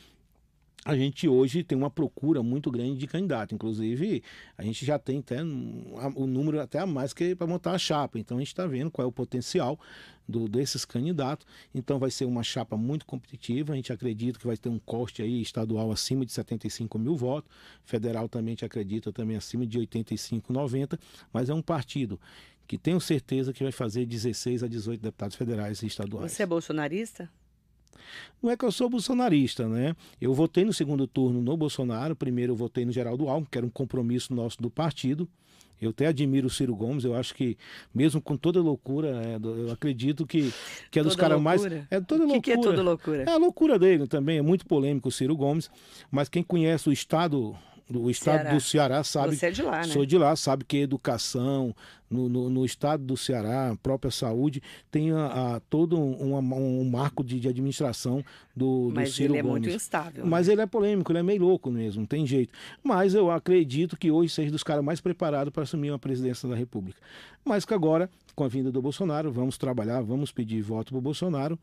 [0.83, 3.55] a gente hoje tem uma procura muito grande de candidato.
[3.55, 4.23] Inclusive,
[4.57, 8.19] a gente já tem até o número até a mais que para montar a chapa.
[8.19, 9.79] Então a gente está vendo qual é o potencial
[10.27, 11.47] do, desses candidatos.
[11.75, 13.75] Então vai ser uma chapa muito competitiva.
[13.75, 17.51] A gente acredita que vai ter um corte aí estadual acima de 75 mil votos.
[17.85, 20.99] Federal também a gente acredita também acima de 85, 90.
[21.31, 22.19] Mas é um partido
[22.71, 26.31] que tenho certeza que vai fazer 16 a 18 deputados federais e estaduais.
[26.31, 27.29] Você é bolsonarista?
[28.41, 29.97] Não é que eu sou bolsonarista, né?
[30.21, 33.67] Eu votei no segundo turno no Bolsonaro, primeiro eu votei no Geraldo Alckmin, que era
[33.67, 35.29] um compromisso nosso do partido.
[35.83, 37.57] Eu até admiro o Ciro Gomes, eu acho que,
[37.93, 40.53] mesmo com toda loucura, é, eu acredito que,
[40.93, 41.65] que é dos caras mais.
[41.91, 42.39] É toda loucura.
[42.39, 43.25] O que, que é toda loucura?
[43.25, 45.69] É a loucura dele também, é muito polêmico o Ciro Gomes,
[46.09, 47.57] mas quem conhece o Estado
[47.99, 48.55] o estado Ceará.
[48.55, 49.37] do Ceará sabe.
[49.37, 49.85] Você é de lá, né?
[49.85, 51.75] Sou de lá, sabe que educação,
[52.11, 56.81] no, no, no estado do Ceará, a própria saúde, tem a, a todo um, um,
[56.81, 58.25] um, marco de, de administração
[58.55, 60.27] do, do Mas Ciro ele é muito instável.
[60.27, 60.55] Mas né?
[60.55, 62.53] ele é polêmico, ele é meio louco mesmo, não tem jeito.
[62.83, 66.57] Mas eu acredito que hoje seja dos caras mais preparados para assumir uma presidência da
[66.57, 67.01] República.
[67.45, 71.03] Mas que agora, com a vinda do Bolsonaro, vamos trabalhar, vamos pedir voto para o
[71.03, 71.59] Bolsonaro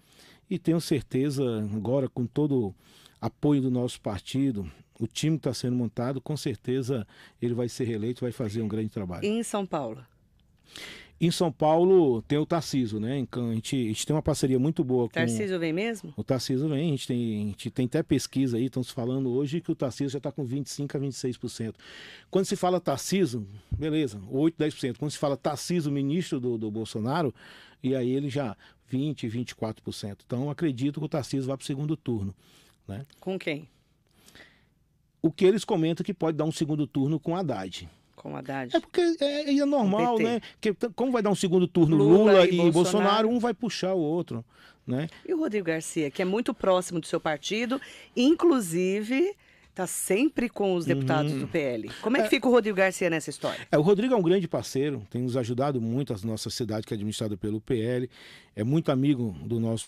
[0.49, 1.43] e tenho certeza,
[1.75, 2.73] agora com todo
[3.19, 7.07] apoio do nosso partido, o time está sendo montado, com certeza
[7.41, 9.25] ele vai ser reeleito, vai fazer um grande trabalho.
[9.25, 10.03] E em São Paulo?
[11.19, 13.17] Em São Paulo tem o Tarciso, né?
[13.17, 15.09] Então, a gente, a gente tem uma parceria muito boa com.
[15.09, 16.13] O Tarciso vem mesmo?
[16.15, 19.31] O Tarciso vem, a gente tem, a gente tem até pesquisa aí, estão se falando
[19.31, 21.73] hoje que o Tarciso já está com 25% a 26%.
[22.29, 24.97] Quando se fala Tarciso, beleza, 8%, 10%.
[24.97, 27.33] Quando se fala Tarciso, ministro do, do Bolsonaro,
[27.81, 28.55] e aí ele já
[28.91, 30.17] 20%, 24%.
[30.23, 32.35] Então acredito que o Tarciso vai para o segundo turno.
[32.87, 33.07] Né?
[33.19, 33.67] Com quem?
[35.27, 37.89] O que eles comentam que pode dar um segundo turno com Haddad.
[38.15, 38.75] Com Haddad.
[38.75, 40.41] É porque é, é normal, né?
[40.59, 42.73] Que, como vai dar um segundo turno Lula, Lula e, e Bolsonaro.
[42.73, 44.43] Bolsonaro, um vai puxar o outro.
[44.85, 45.09] Né?
[45.27, 47.79] E o Rodrigo Garcia, que é muito próximo do seu partido,
[48.15, 49.35] inclusive
[49.69, 51.39] está sempre com os deputados uhum.
[51.39, 51.91] do PL.
[52.01, 53.67] Como é que é, fica o Rodrigo Garcia nessa história?
[53.71, 56.93] É, o Rodrigo é um grande parceiro, tem nos ajudado muito a nossa cidade que
[56.93, 58.09] é administrada pelo PL,
[58.55, 59.87] é muito amigo do nosso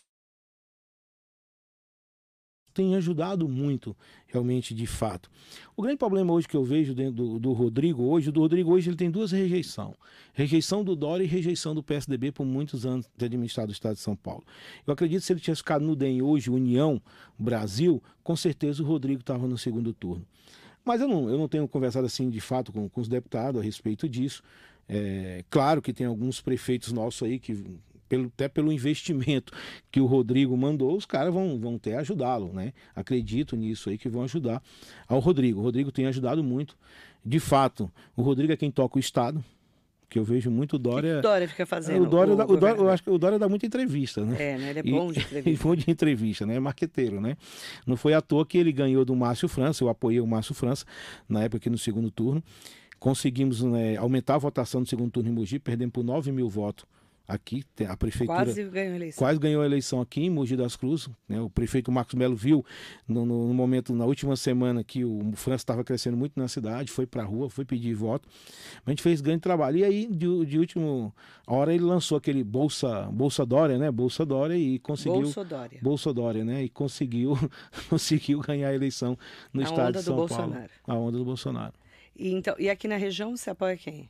[2.74, 3.96] tem ajudado muito,
[4.28, 5.30] realmente, de fato.
[5.76, 8.72] O grande problema hoje que eu vejo dentro do, do Rodrigo hoje, o do Rodrigo
[8.72, 9.96] hoje ele tem duas rejeições.
[10.34, 14.02] Rejeição do Dória e rejeição do PSDB por muitos anos de administrado o Estado de
[14.02, 14.44] São Paulo.
[14.86, 17.02] Eu acredito que se ele tivesse ficado no DEM hoje, União,
[17.38, 20.26] Brasil, com certeza o Rodrigo estava no segundo turno.
[20.86, 23.64] Mas eu não, eu não tenho conversado assim de fato com, com os deputados a
[23.64, 24.42] respeito disso.
[24.88, 27.64] É, claro que tem alguns prefeitos nossos aí que
[28.10, 29.54] pelo, até pelo investimento
[29.92, 32.74] que o Rodrigo mandou, os caras vão, vão até ajudá-lo, né?
[32.96, 34.62] Acredito nisso aí que vão ajudar
[35.08, 35.62] ao Rodrigo.
[35.62, 36.76] O Rodrigo tem ajudado muito.
[37.24, 39.44] De fato, o Rodrigo é quem toca o Estado,
[40.10, 41.18] que eu vejo muito o Dória.
[41.18, 42.04] Que Dória fica fazendo.
[42.04, 44.36] O Dória, o, o Dória, eu acho que o Dória dá muita entrevista, né?
[44.40, 44.70] É, né?
[44.72, 45.50] Ele é bom de entrevista.
[45.50, 46.56] E, bom de entrevista, né?
[46.56, 47.38] É marqueteiro, né?
[47.86, 50.84] Não foi à toa que ele ganhou do Márcio França, eu apoiei o Márcio França
[51.28, 52.44] na época aqui no segundo turno.
[52.98, 56.86] Conseguimos né, aumentar a votação no segundo turno em Mogi, perdemos por 9 mil votos
[57.30, 60.76] aqui, a prefeitura quase ganhou a eleição, quase ganhou a eleição aqui em Mogi das
[60.76, 61.08] Cruzes.
[61.28, 61.40] Né?
[61.40, 62.66] O prefeito Marcos Melo viu
[63.08, 66.92] no, no, no, momento, na última semana, que o França estava crescendo muito na cidade,
[66.92, 68.28] foi para a rua, foi pedir voto.
[68.84, 69.78] A gente fez grande trabalho.
[69.78, 71.14] E aí, de, de última
[71.46, 73.92] hora, ele lançou aquele Bolsa, Bolsa Dória, né?
[73.92, 75.22] Bolsa Dória e conseguiu.
[75.22, 75.80] Bolsa Dória.
[75.84, 76.64] Bolsa Dória, né?
[76.64, 77.38] E conseguiu,
[77.90, 79.16] conseguiu ganhar a eleição
[79.54, 80.28] no a estado de São Paulo.
[80.28, 80.72] Bolsonaro.
[80.88, 81.74] A onda do Bolsonaro.
[82.18, 84.10] E, então, e aqui na região você apoia quem?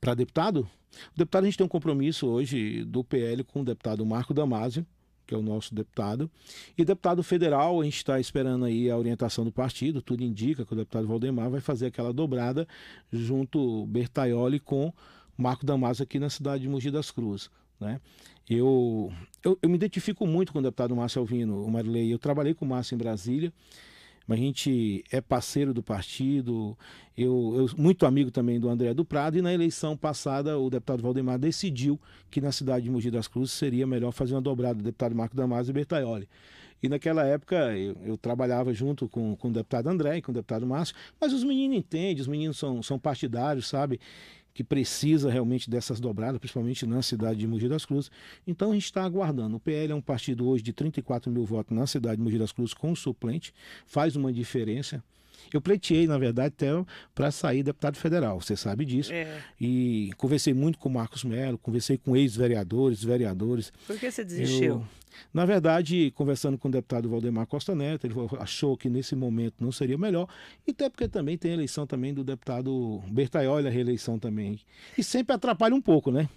[0.00, 0.68] Para deputado?
[1.14, 4.84] O deputado, a gente tem um compromisso hoje do PL com o deputado Marco Damasio,
[5.26, 6.30] que é o nosso deputado.
[6.76, 10.72] E deputado federal, a gente está esperando aí a orientação do partido, tudo indica que
[10.72, 12.66] o deputado Valdemar vai fazer aquela dobrada
[13.12, 14.92] junto Bertaioli com
[15.36, 17.48] Marco Damasio aqui na cidade de Mogi das Cruzes.
[17.78, 18.00] Né?
[18.48, 19.12] Eu,
[19.44, 22.12] eu, eu, me identifico muito com o deputado Márcio Alvino, o Marilei.
[22.12, 23.52] Eu trabalhei com o Márcio em Brasília
[24.28, 26.76] a gente é parceiro do partido,
[27.16, 31.02] eu, eu, muito amigo também do André do Prado, e na eleição passada o deputado
[31.02, 34.84] Valdemar decidiu que na cidade de Mogi das Cruzes seria melhor fazer uma dobrada do
[34.84, 36.28] deputado Marco Damasio e Bertaioli.
[36.82, 40.34] E naquela época eu, eu, trabalhava junto com, com o deputado André e com o
[40.34, 44.00] deputado Márcio, mas os meninos entendem, os meninos são, são partidários, sabe?
[44.52, 48.10] Que precisa realmente dessas dobradas, principalmente na cidade de Mogi das Cruzes.
[48.46, 49.56] Então a gente está aguardando.
[49.56, 52.52] O PL é um partido hoje de 34 mil votos na cidade de Mogi das
[52.52, 53.52] Cruzes com suplente,
[53.86, 55.02] faz uma diferença.
[55.52, 56.84] Eu pleiteei, na verdade, até
[57.14, 59.12] para sair deputado federal, você sabe disso.
[59.12, 59.42] É.
[59.60, 63.72] E conversei muito com o Marcos Melo, conversei com ex-vereadores, vereadores.
[63.86, 64.74] Por que você desistiu?
[64.74, 64.86] Eu,
[65.32, 69.72] na verdade, conversando com o deputado Valdemar Costa Neto, ele achou que nesse momento não
[69.72, 70.28] seria melhor,
[70.66, 74.60] e até porque também tem a eleição também do deputado Bertaioli, a reeleição também.
[74.96, 76.28] E sempre atrapalha um pouco, né?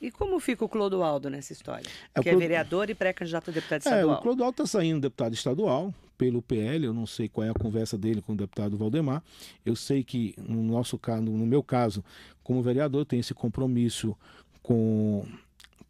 [0.00, 1.88] E como fica o Clodoaldo nessa história?
[2.12, 4.16] É, que é vereador e pré-candidato a deputado estadual.
[4.16, 7.54] É, o Clodoaldo está saindo deputado estadual pelo PL, eu não sei qual é a
[7.54, 9.24] conversa dele com o deputado Valdemar.
[9.66, 12.04] Eu sei que, no nosso caso, no meu caso,
[12.44, 14.16] como vereador, tem esse compromisso
[14.62, 15.26] com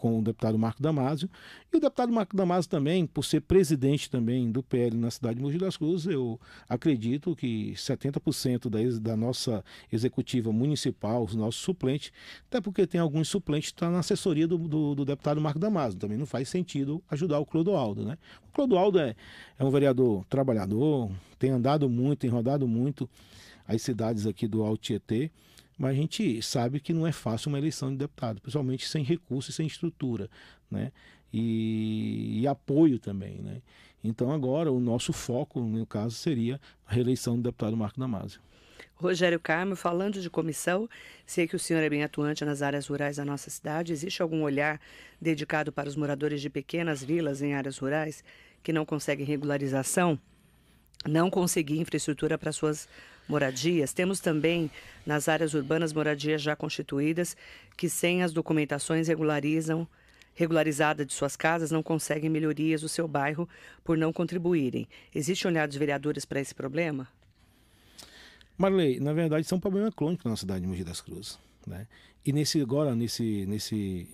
[0.02, 1.30] com o deputado Marco Damasio.
[1.72, 5.42] E o deputado Marco Damasio também, por ser presidente também do PL na cidade de
[5.42, 12.10] Mogi das Cruzes, eu acredito que 70% da, da nossa executiva municipal, os nossos suplentes,
[12.48, 15.60] até porque tem alguns suplentes que estão tá na assessoria do, do, do, deputado Marco
[15.60, 16.00] Damasio.
[16.00, 18.04] Também não faz sentido ajudar o Clodoaldo.
[18.04, 18.18] Né?
[18.48, 19.14] O Clodoaldo é,
[19.56, 23.08] é um vereador trabalhador, tem andado muito, tem rodado muito
[23.68, 25.30] as cidades aqui do Alto Tietê
[25.78, 29.54] mas a gente sabe que não é fácil uma eleição de deputado, principalmente sem recursos
[29.54, 30.28] e sem estrutura,
[30.70, 30.92] né?
[31.32, 33.62] E, e, apoio também, né?
[34.04, 38.40] Então agora o nosso foco, no caso, seria a reeleição do deputado Marco Damasio.
[38.94, 40.88] Rogério Carmo, falando de comissão,
[41.26, 43.92] sei que o senhor é bem atuante nas áreas rurais da nossa cidade.
[43.92, 44.80] Existe algum olhar
[45.20, 48.22] dedicado para os moradores de pequenas vilas em áreas rurais
[48.62, 50.18] que não conseguem regularização?
[51.04, 52.88] Não conseguir infraestrutura para suas
[53.28, 53.92] moradias.
[53.92, 54.70] Temos também
[55.06, 57.36] nas áreas urbanas moradias já constituídas
[57.76, 59.86] que sem as documentações regularizam
[60.34, 63.48] regularizada de suas casas não conseguem melhorias do seu bairro
[63.84, 64.88] por não contribuírem.
[65.14, 67.08] Existe olhar dos vereadores para esse problema?
[68.56, 71.38] Marley, na verdade, isso é um problema crônico na cidade de Mogi das Cruzes.
[71.66, 71.86] Né?
[72.24, 74.08] E nesse agora, nesse, nesse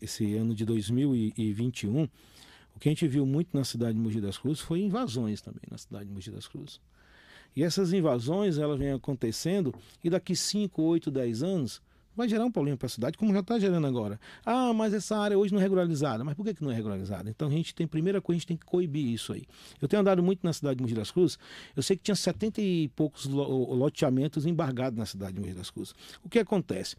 [0.00, 2.08] esse ano de 2021,
[2.74, 5.62] o que a gente viu muito na cidade de Mogi das Cruzes foi invasões também
[5.70, 6.80] na cidade de Mogi das Cruzes.
[7.58, 11.82] E essas invasões, elas vêm acontecendo e daqui 5, 8, 10 anos
[12.14, 14.20] vai gerar um problema para a cidade, como já está gerando agora.
[14.46, 16.22] Ah, mas essa área hoje não é regularizada.
[16.22, 17.28] Mas por que, que não é regularizada?
[17.28, 19.42] Então a gente tem, primeira coisa, a gente tem que coibir isso aí.
[19.82, 21.36] Eu tenho andado muito na cidade de Mogi das Cruzes,
[21.74, 25.96] eu sei que tinha 70 e poucos loteamentos embargados na cidade de Mogi das Cruzes.
[26.22, 26.94] O que acontece?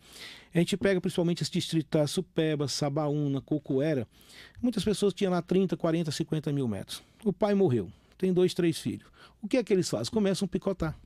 [0.54, 4.06] A gente pega principalmente esse distrito da Supeba, Sabaúna, Cocoera,
[4.62, 7.02] muitas pessoas tinham lá 30, 40, 50 mil metros.
[7.24, 9.08] O pai morreu, tem dois, três filhos.
[9.41, 10.12] O que é que eles fazem?
[10.12, 10.99] Começam a picotar.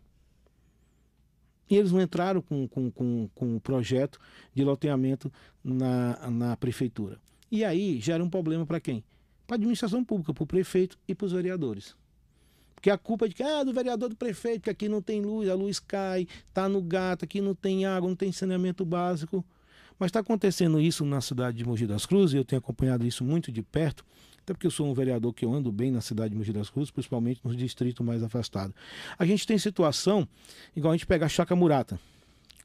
[1.70, 4.20] E eles não entraram com, com, com, com o projeto
[4.54, 5.32] de loteamento
[5.64, 7.20] na, na prefeitura.
[7.50, 9.04] E aí gera um problema para quem?
[9.46, 11.96] Para a administração pública, para o prefeito e para os vereadores.
[12.74, 15.22] Porque a culpa é de que ah, do vereador do prefeito, que aqui não tem
[15.22, 19.46] luz, a luz cai, está no gato, aqui não tem água, não tem saneamento básico.
[19.98, 23.52] Mas está acontecendo isso na cidade de Mogi das Cruzes, eu tenho acompanhado isso muito
[23.52, 24.04] de perto,
[24.44, 26.70] até porque eu sou um vereador que eu ando bem na cidade de Mogi das
[26.70, 28.76] Cruzes, principalmente nos distritos mais afastados.
[29.18, 30.28] A gente tem situação,
[30.76, 31.98] igual a gente pega a Chaca Murata.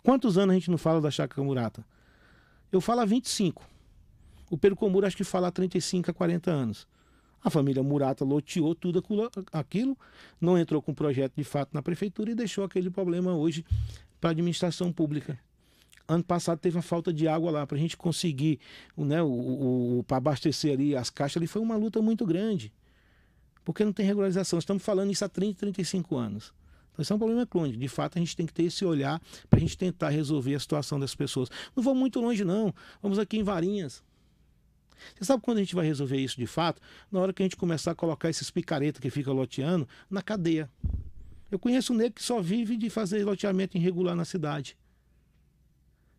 [0.02, 1.86] Quantos anos a gente não fala da Chaca Murata?
[2.72, 3.64] Eu falo há 25.
[4.50, 6.86] O Pedro Comura acho que fala há 35 a 40 anos.
[7.42, 9.00] A família Murata loteou tudo
[9.52, 9.96] aquilo,
[10.40, 13.64] não entrou com projeto de fato na prefeitura e deixou aquele problema hoje
[14.20, 15.38] para a administração pública
[16.08, 18.58] ano passado teve uma falta de água lá para a gente conseguir
[18.96, 22.72] né, o, o, o para abastecer ali as caixas ali foi uma luta muito grande.
[23.64, 24.58] Porque não tem regularização.
[24.58, 26.54] Estamos falando isso há 30 35 anos.
[26.90, 27.78] Então isso é um problema crônico.
[27.78, 30.60] De fato a gente tem que ter esse olhar para a gente tentar resolver a
[30.60, 31.50] situação das pessoas.
[31.76, 32.74] Não vamos muito longe não.
[33.02, 34.02] Vamos aqui em Varinhas.
[35.14, 36.80] Você sabe quando a gente vai resolver isso de fato?
[37.12, 40.68] Na hora que a gente começar a colocar esses picaretas que fica loteando na cadeia.
[41.50, 44.76] Eu conheço um negro que só vive de fazer loteamento irregular na cidade.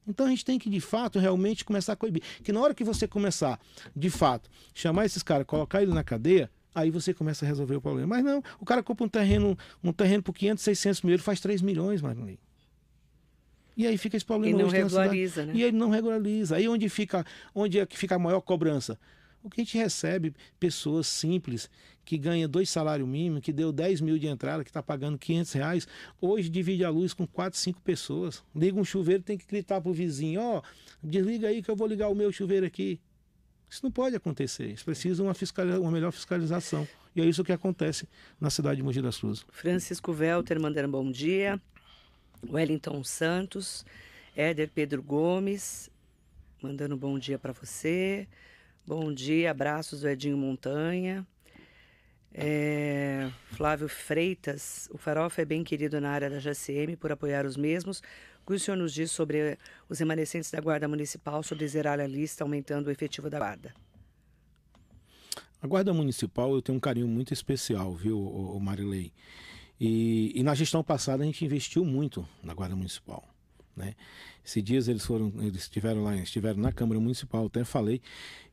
[0.09, 2.23] Então a gente tem que, de fato, realmente começar a coibir.
[2.43, 3.59] Que na hora que você começar,
[3.95, 7.81] de fato, chamar esses caras, colocar ele na cadeia, aí você começa a resolver o
[7.81, 8.07] problema.
[8.07, 11.39] Mas não, o cara compra um terreno, um terreno por 500, 600 mil, ele faz
[11.39, 12.39] 3 milhões, Marlene.
[13.77, 14.59] E aí fica esse problema.
[14.59, 15.53] E não regulariza, né?
[15.55, 16.57] E ele não regulariza.
[16.57, 18.99] Aí onde fica, onde é que fica a maior cobrança?
[19.43, 21.69] O que a gente recebe, pessoas simples,
[22.03, 25.53] que ganha dois salários mínimos, que deu 10 mil de entrada, que está pagando 500
[25.53, 25.87] reais,
[26.19, 28.43] hoje divide a luz com 4, 5 pessoas.
[28.53, 31.75] Liga um chuveiro, tem que gritar para o vizinho, ó, oh, desliga aí que eu
[31.75, 32.99] vou ligar o meu chuveiro aqui.
[33.69, 34.67] Isso não pode acontecer.
[34.67, 35.33] Isso precisa uma,
[35.79, 36.87] uma melhor fiscalização.
[37.15, 38.07] E é isso que acontece
[38.41, 39.45] na cidade de Mogi das Cruzes.
[39.51, 41.61] Francisco Welter mandando bom dia.
[42.49, 43.85] Wellington Santos.
[44.35, 45.89] Éder Pedro Gomes
[46.61, 48.27] mandando bom dia para você.
[48.89, 51.23] Bom dia, abraços do Edinho Montanha.
[52.33, 57.55] É, Flávio Freitas, o Farofa é bem querido na área da JCM por apoiar os
[57.55, 57.99] mesmos.
[58.41, 62.07] O que o senhor nos diz sobre os remanescentes da Guarda Municipal, sobre zerar a
[62.07, 63.75] lista, aumentando o efetivo da Guarda?
[65.61, 69.13] A Guarda Municipal eu tenho um carinho muito especial, viu, o Marilei?
[69.79, 73.23] E, e na gestão passada a gente investiu muito na Guarda Municipal.
[73.79, 73.95] Né?
[74.43, 78.01] Esses dias eles foram, eles estiveram lá, estiveram na Câmara Municipal, até falei,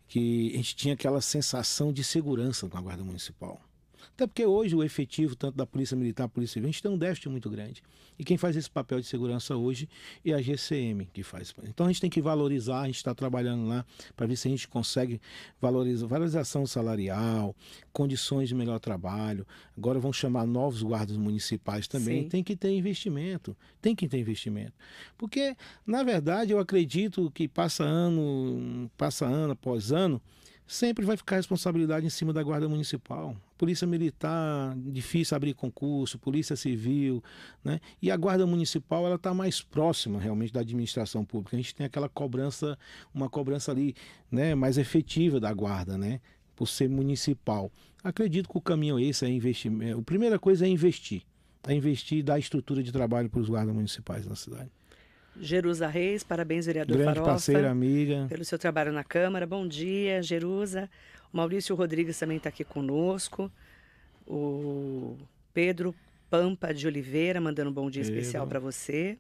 [0.08, 3.65] que a gente tinha aquela sensação de segurança com a Guarda Municipal.
[4.14, 6.98] Até porque hoje o efetivo, tanto da Polícia Militar, Polícia Civil, a gente tem um
[6.98, 7.82] déficit muito grande.
[8.18, 9.88] E quem faz esse papel de segurança hoje
[10.24, 11.54] é a GCM que faz.
[11.64, 14.50] Então a gente tem que valorizar, a gente está trabalhando lá para ver se a
[14.50, 15.20] gente consegue
[15.60, 17.54] valorizar, valorização salarial,
[17.92, 19.46] condições de melhor trabalho.
[19.76, 22.22] Agora vão chamar novos guardas municipais também.
[22.22, 22.28] Sim.
[22.28, 24.72] Tem que ter investimento, tem que ter investimento.
[25.18, 25.54] Porque,
[25.86, 30.20] na verdade, eu acredito que passa ano, passa ano após ano,
[30.66, 33.36] sempre vai ficar a responsabilidade em cima da Guarda Municipal.
[33.56, 37.22] Polícia Militar, difícil abrir concurso, Polícia Civil,
[37.64, 37.80] né?
[38.02, 41.56] E a Guarda Municipal, ela está mais próxima realmente da administração pública.
[41.56, 42.78] A gente tem aquela cobrança,
[43.14, 43.94] uma cobrança ali,
[44.30, 46.20] né, mais efetiva da Guarda, né?
[46.54, 47.70] Por ser municipal.
[48.04, 49.72] Acredito que o caminho é esse, é investir.
[49.98, 51.22] A primeira coisa é investir.
[51.66, 54.70] É investir e dar estrutura de trabalho para os guardas municipais na cidade.
[55.38, 57.30] Jerusa Reis, parabéns, vereador Grande Farofa.
[57.32, 58.26] parceira, amiga.
[58.28, 59.46] Pelo seu trabalho na Câmara.
[59.46, 60.88] Bom dia, Jerusa.
[61.32, 63.50] O Maurício Rodrigues também está aqui conosco.
[64.26, 65.16] O
[65.52, 65.94] Pedro
[66.30, 68.18] Pampa de Oliveira mandando um bom dia Pedro.
[68.18, 69.18] especial para você.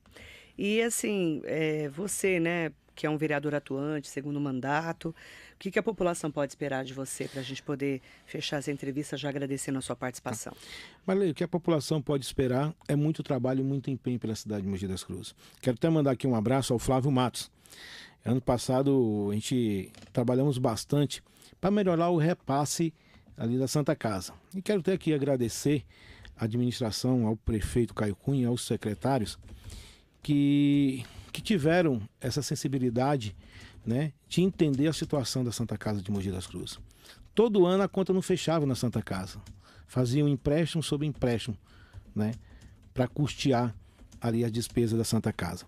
[0.58, 5.78] E assim, é, você, né, que é um vereador atuante, segundo mandato, o que, que
[5.78, 9.78] a população pode esperar de você para a gente poder fechar essa entrevista já agradecendo
[9.78, 10.52] a sua participação?
[10.52, 10.58] Tá.
[11.06, 14.62] Marley, o que a população pode esperar é muito trabalho e muito empenho pela cidade
[14.62, 15.34] de Mogi das Cruzes.
[15.60, 17.50] Quero até mandar aqui um abraço ao Flávio Matos.
[18.24, 21.22] Ano passado a gente trabalhamos bastante
[21.60, 22.92] para melhorar o repasse
[23.36, 24.32] ali da Santa Casa.
[24.54, 25.84] E quero até aqui agradecer
[26.36, 29.38] à administração, ao prefeito Caio Cunha, aos secretários
[30.22, 33.36] que, que tiveram essa sensibilidade
[33.86, 36.80] né, de entender a situação da Santa Casa de Mogi das Cruzes.
[37.34, 39.40] Todo ano a conta não fechava na Santa Casa.
[39.86, 41.56] Faziam empréstimo sobre empréstimo,
[42.12, 42.32] né,
[42.92, 43.72] para custear
[44.20, 45.64] ali as despesas da Santa Casa.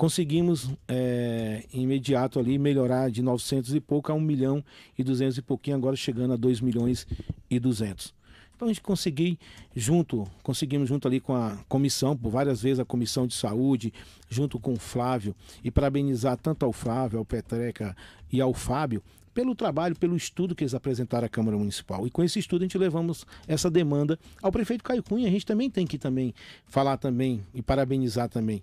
[0.00, 4.64] Conseguimos é, imediato ali melhorar de 900 e pouco a 1 milhão
[4.96, 7.06] e 200 e pouquinho, agora chegando a 2 milhões
[7.50, 8.14] e 200.
[8.56, 9.36] Então a gente conseguiu
[9.76, 13.92] junto, conseguimos junto ali com a comissão, por várias vezes a comissão de saúde,
[14.26, 17.94] junto com o Flávio, e parabenizar tanto ao Flávio, ao Petreca
[18.32, 19.02] e ao Fábio
[19.34, 22.06] pelo trabalho, pelo estudo que eles apresentaram à Câmara Municipal.
[22.06, 25.28] E com esse estudo a gente levamos essa demanda ao prefeito Caio Cunha.
[25.28, 26.34] A gente também tem que também
[26.66, 28.62] falar também e parabenizar também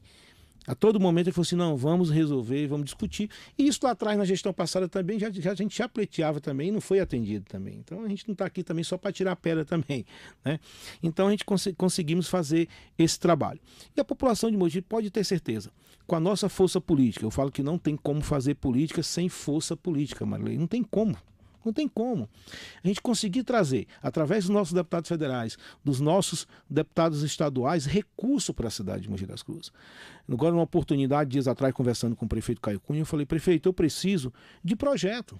[0.67, 3.29] a todo momento ele falou assim: não, vamos resolver, vamos discutir.
[3.57, 6.67] E isso lá atrás, na gestão passada também, já, já a gente já pleiteava também
[6.67, 7.75] e não foi atendido também.
[7.75, 10.05] Então a gente não está aqui também só para tirar a pedra também.
[10.43, 10.59] Né?
[11.01, 13.59] Então a gente cons conseguimos fazer esse trabalho.
[13.95, 15.71] E a população de Mogi pode ter certeza,
[16.05, 19.75] com a nossa força política, eu falo que não tem como fazer política sem força
[19.75, 20.57] política, Marilei.
[20.57, 21.17] Não tem como.
[21.67, 22.29] Não tem como.
[22.81, 28.69] A gente conseguir trazer, através dos nossos deputados federais, dos nossos deputados estaduais, recurso para
[28.69, 29.71] a cidade de Mogi das Cruzes.
[30.31, 33.73] Agora, numa oportunidade, dias atrás, conversando com o prefeito Caio Cunha, eu falei, prefeito, eu
[33.73, 35.39] preciso de projeto.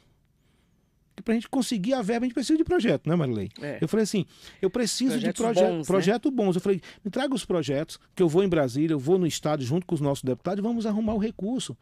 [1.24, 3.50] Para a gente conseguir a verba, a gente precisa de projeto, né, Marilei?
[3.62, 3.80] É.
[3.82, 4.26] Eu falei assim,
[4.62, 6.36] eu preciso Projetos de proje bons, projeto né?
[6.36, 6.56] bons.
[6.56, 9.64] Eu falei, me traga os projetos, que eu vou em Brasília, eu vou no estado
[9.64, 11.76] junto com os nossos deputados e vamos arrumar o recurso.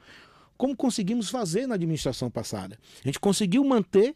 [0.57, 2.77] Como conseguimos fazer na administração passada.
[3.03, 4.15] A gente conseguiu manter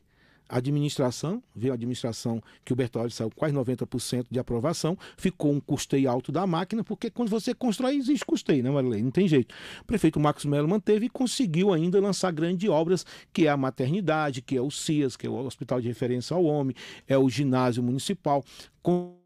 [0.50, 6.10] administração, veio a administração que o Bertolli saiu quase 90% de aprovação, ficou um custeio
[6.10, 9.04] alto da máquina, porque quando você constrói existe custeio, né, Marilene?
[9.04, 9.54] Não tem jeito.
[9.82, 14.42] O prefeito Marcos Melo manteve e conseguiu ainda lançar grandes obras, que é a maternidade,
[14.42, 16.76] que é o CIAS, que é o Hospital de Referência ao Homem,
[17.08, 18.44] é o ginásio municipal,
[18.82, 19.20] com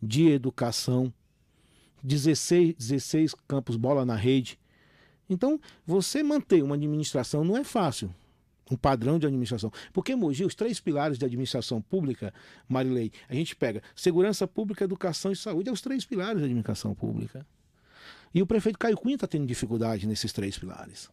[0.00, 1.12] de educação,
[2.02, 4.58] 16, 16 campos bola na rede,
[5.32, 8.14] então, você manter uma administração não é fácil.
[8.70, 9.70] Um padrão de administração.
[9.92, 12.32] Porque Mogi, os três pilares de administração pública,
[12.68, 16.94] Marilei, a gente pega segurança pública, educação e saúde, é os três pilares da administração
[16.94, 17.46] pública.
[18.32, 21.10] E o prefeito Caio Cunha está tendo dificuldade nesses três pilares.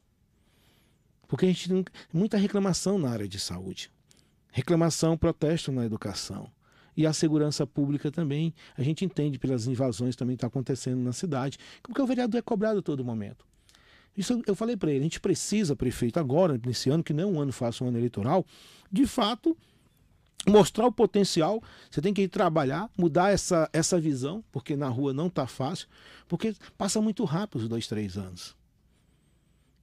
[1.27, 3.91] Porque a gente tem muita reclamação na área de saúde.
[4.51, 6.49] Reclamação, protesto na educação.
[6.95, 11.57] E a segurança pública também, a gente entende pelas invasões também está acontecendo na cidade,
[11.81, 13.45] porque o vereador é cobrado a todo momento.
[14.15, 17.27] Isso eu falei para ele, a gente precisa, prefeito, agora, nesse ano, que não é
[17.27, 18.45] um ano fácil, um ano eleitoral,
[18.91, 19.55] de fato,
[20.47, 21.63] mostrar o potencial.
[21.89, 25.87] Você tem que ir trabalhar, mudar essa, essa visão, porque na rua não está fácil,
[26.27, 28.57] porque passa muito rápido os dois, três anos.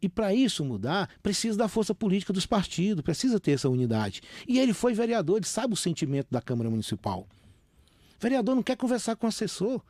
[0.01, 4.21] E para isso mudar, precisa da força política dos partidos, precisa ter essa unidade.
[4.47, 7.27] E ele foi vereador, ele sabe o sentimento da Câmara Municipal.
[8.21, 9.81] Vereador não quer conversar com assessor.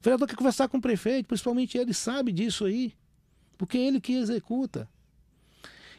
[0.00, 2.92] Vereador quer conversar com o prefeito, principalmente ele sabe disso aí
[3.56, 4.88] porque ele que executa.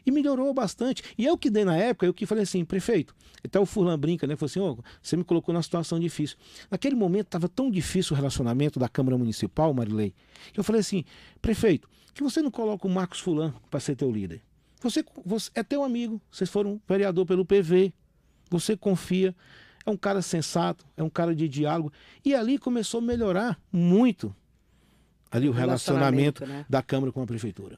[0.05, 1.01] E melhorou bastante.
[1.17, 4.27] E eu que dei na época, eu que falei assim, prefeito, até o Furlan brinca,
[4.27, 4.35] né?
[4.35, 6.37] Falou assim, oh, você me colocou numa situação difícil.
[6.69, 10.13] Naquele momento estava tão difícil o relacionamento da Câmara Municipal, Marilei,
[10.53, 11.03] que eu falei assim,
[11.41, 14.41] prefeito, que você não coloca o Marcos Fulan para ser teu líder.
[14.81, 17.91] Você, você é teu amigo, vocês foram vereador pelo PV,
[18.49, 19.35] você confia,
[19.85, 21.91] é um cara sensato, é um cara de diálogo.
[22.23, 24.35] E ali começou a melhorar muito
[25.32, 26.65] ali o relacionamento, relacionamento né?
[26.69, 27.78] da Câmara com a Prefeitura.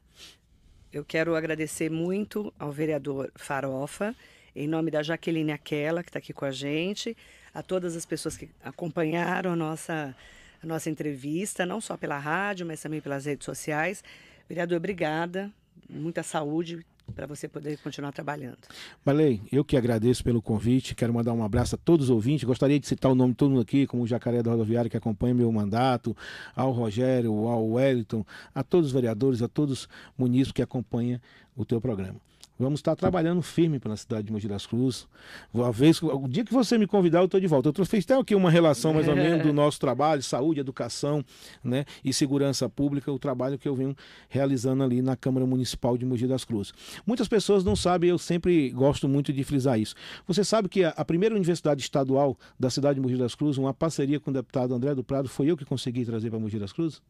[0.91, 4.16] Eu quero agradecer muito ao vereador Farofa,
[4.56, 7.16] em nome da Jaqueline Aquela, que está aqui com a gente,
[7.54, 10.16] a todas as pessoas que acompanharam a nossa,
[10.62, 14.04] a nossa entrevista, não só pela rádio, mas também pelas redes sociais.
[14.48, 15.52] Vereador, obrigada.
[15.89, 16.86] Muita saúde,
[17.16, 18.58] para você poder continuar trabalhando.
[19.03, 22.80] Valei, eu que agradeço pelo convite, quero mandar um abraço a todos os ouvintes, gostaria
[22.80, 25.34] de citar o nome de todo mundo aqui, como o Jacaré da Rodoviária que acompanha
[25.34, 26.16] meu mandato,
[26.55, 31.20] ao Rogério, ao Wellington, a todos os vereadores, a todos os munícipes que acompanham
[31.55, 32.20] o teu programa.
[32.60, 35.08] Vamos estar trabalhando firme pela cidade de Mogi das Cruzes.
[35.53, 37.72] Uma vez, o dia que você me convidar, eu estou de volta.
[37.76, 41.24] Eu fiz até aqui uma relação mais ou menos do nosso trabalho, saúde, educação
[41.64, 43.95] né, e segurança pública, o trabalho que eu venho
[44.28, 46.74] realizando ali na Câmara Municipal de Mogi das Cruzes.
[47.05, 49.93] Muitas pessoas não sabem, eu sempre gosto muito de frisar isso.
[50.26, 53.74] Você sabe que a, a primeira universidade estadual da cidade de Mogi das Cruzes, uma
[53.74, 56.74] parceria com o deputado André do Prado, foi eu que consegui trazer para Mogi das
[56.74, 57.01] Cruzes?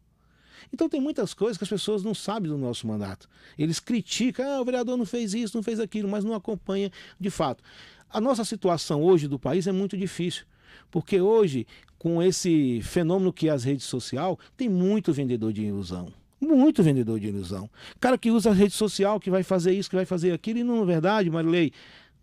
[0.73, 3.29] Então tem muitas coisas que as pessoas não sabem do nosso mandato.
[3.57, 7.29] Eles criticam, ah, o vereador não fez isso, não fez aquilo, mas não acompanha de
[7.29, 7.63] fato.
[8.09, 10.45] A nossa situação hoje do país é muito difícil,
[10.89, 16.11] porque hoje, com esse fenômeno que é as redes sociais, tem muito vendedor de ilusão.
[16.39, 17.69] Muito vendedor de ilusão.
[17.99, 20.63] Cara que usa a rede social, que vai fazer isso, que vai fazer aquilo, e
[20.63, 21.73] não é verdade, Marilei,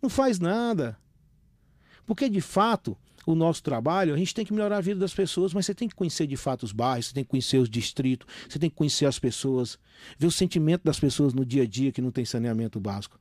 [0.01, 0.97] não faz nada.
[2.05, 5.53] Porque de fato, o nosso trabalho, a gente tem que melhorar a vida das pessoas,
[5.53, 8.27] mas você tem que conhecer de fato os bairros, você tem que conhecer os distritos,
[8.47, 9.79] você tem que conhecer as pessoas,
[10.17, 13.19] ver o sentimento das pessoas no dia a dia que não tem saneamento básico.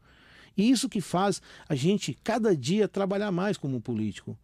[0.57, 4.37] E isso que faz a gente, cada dia, trabalhar mais como político.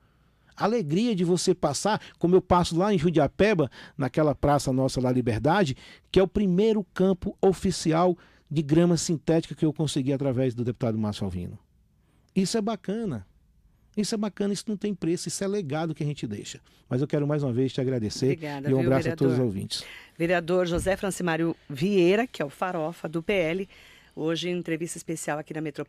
[0.56, 5.10] A alegria de você passar, como eu passo lá em Judiapeba, naquela praça nossa lá
[5.10, 5.76] Liberdade,
[6.10, 8.16] que é o primeiro campo oficial
[8.50, 11.58] de grama sintética que eu consegui através do deputado Márcio Alvino.
[12.34, 13.26] Isso é bacana.
[14.00, 16.60] Isso é bacana, isso não tem preço, isso é legado que a gente deixa.
[16.88, 19.26] Mas eu quero mais uma vez te agradecer Obrigada, e um viu, abraço vereador.
[19.26, 19.84] a todos os ouvintes.
[20.18, 23.68] Vereador José Francimário Vieira, que é o farofa do PL,
[24.14, 25.88] hoje em entrevista especial aqui na Metropolitana.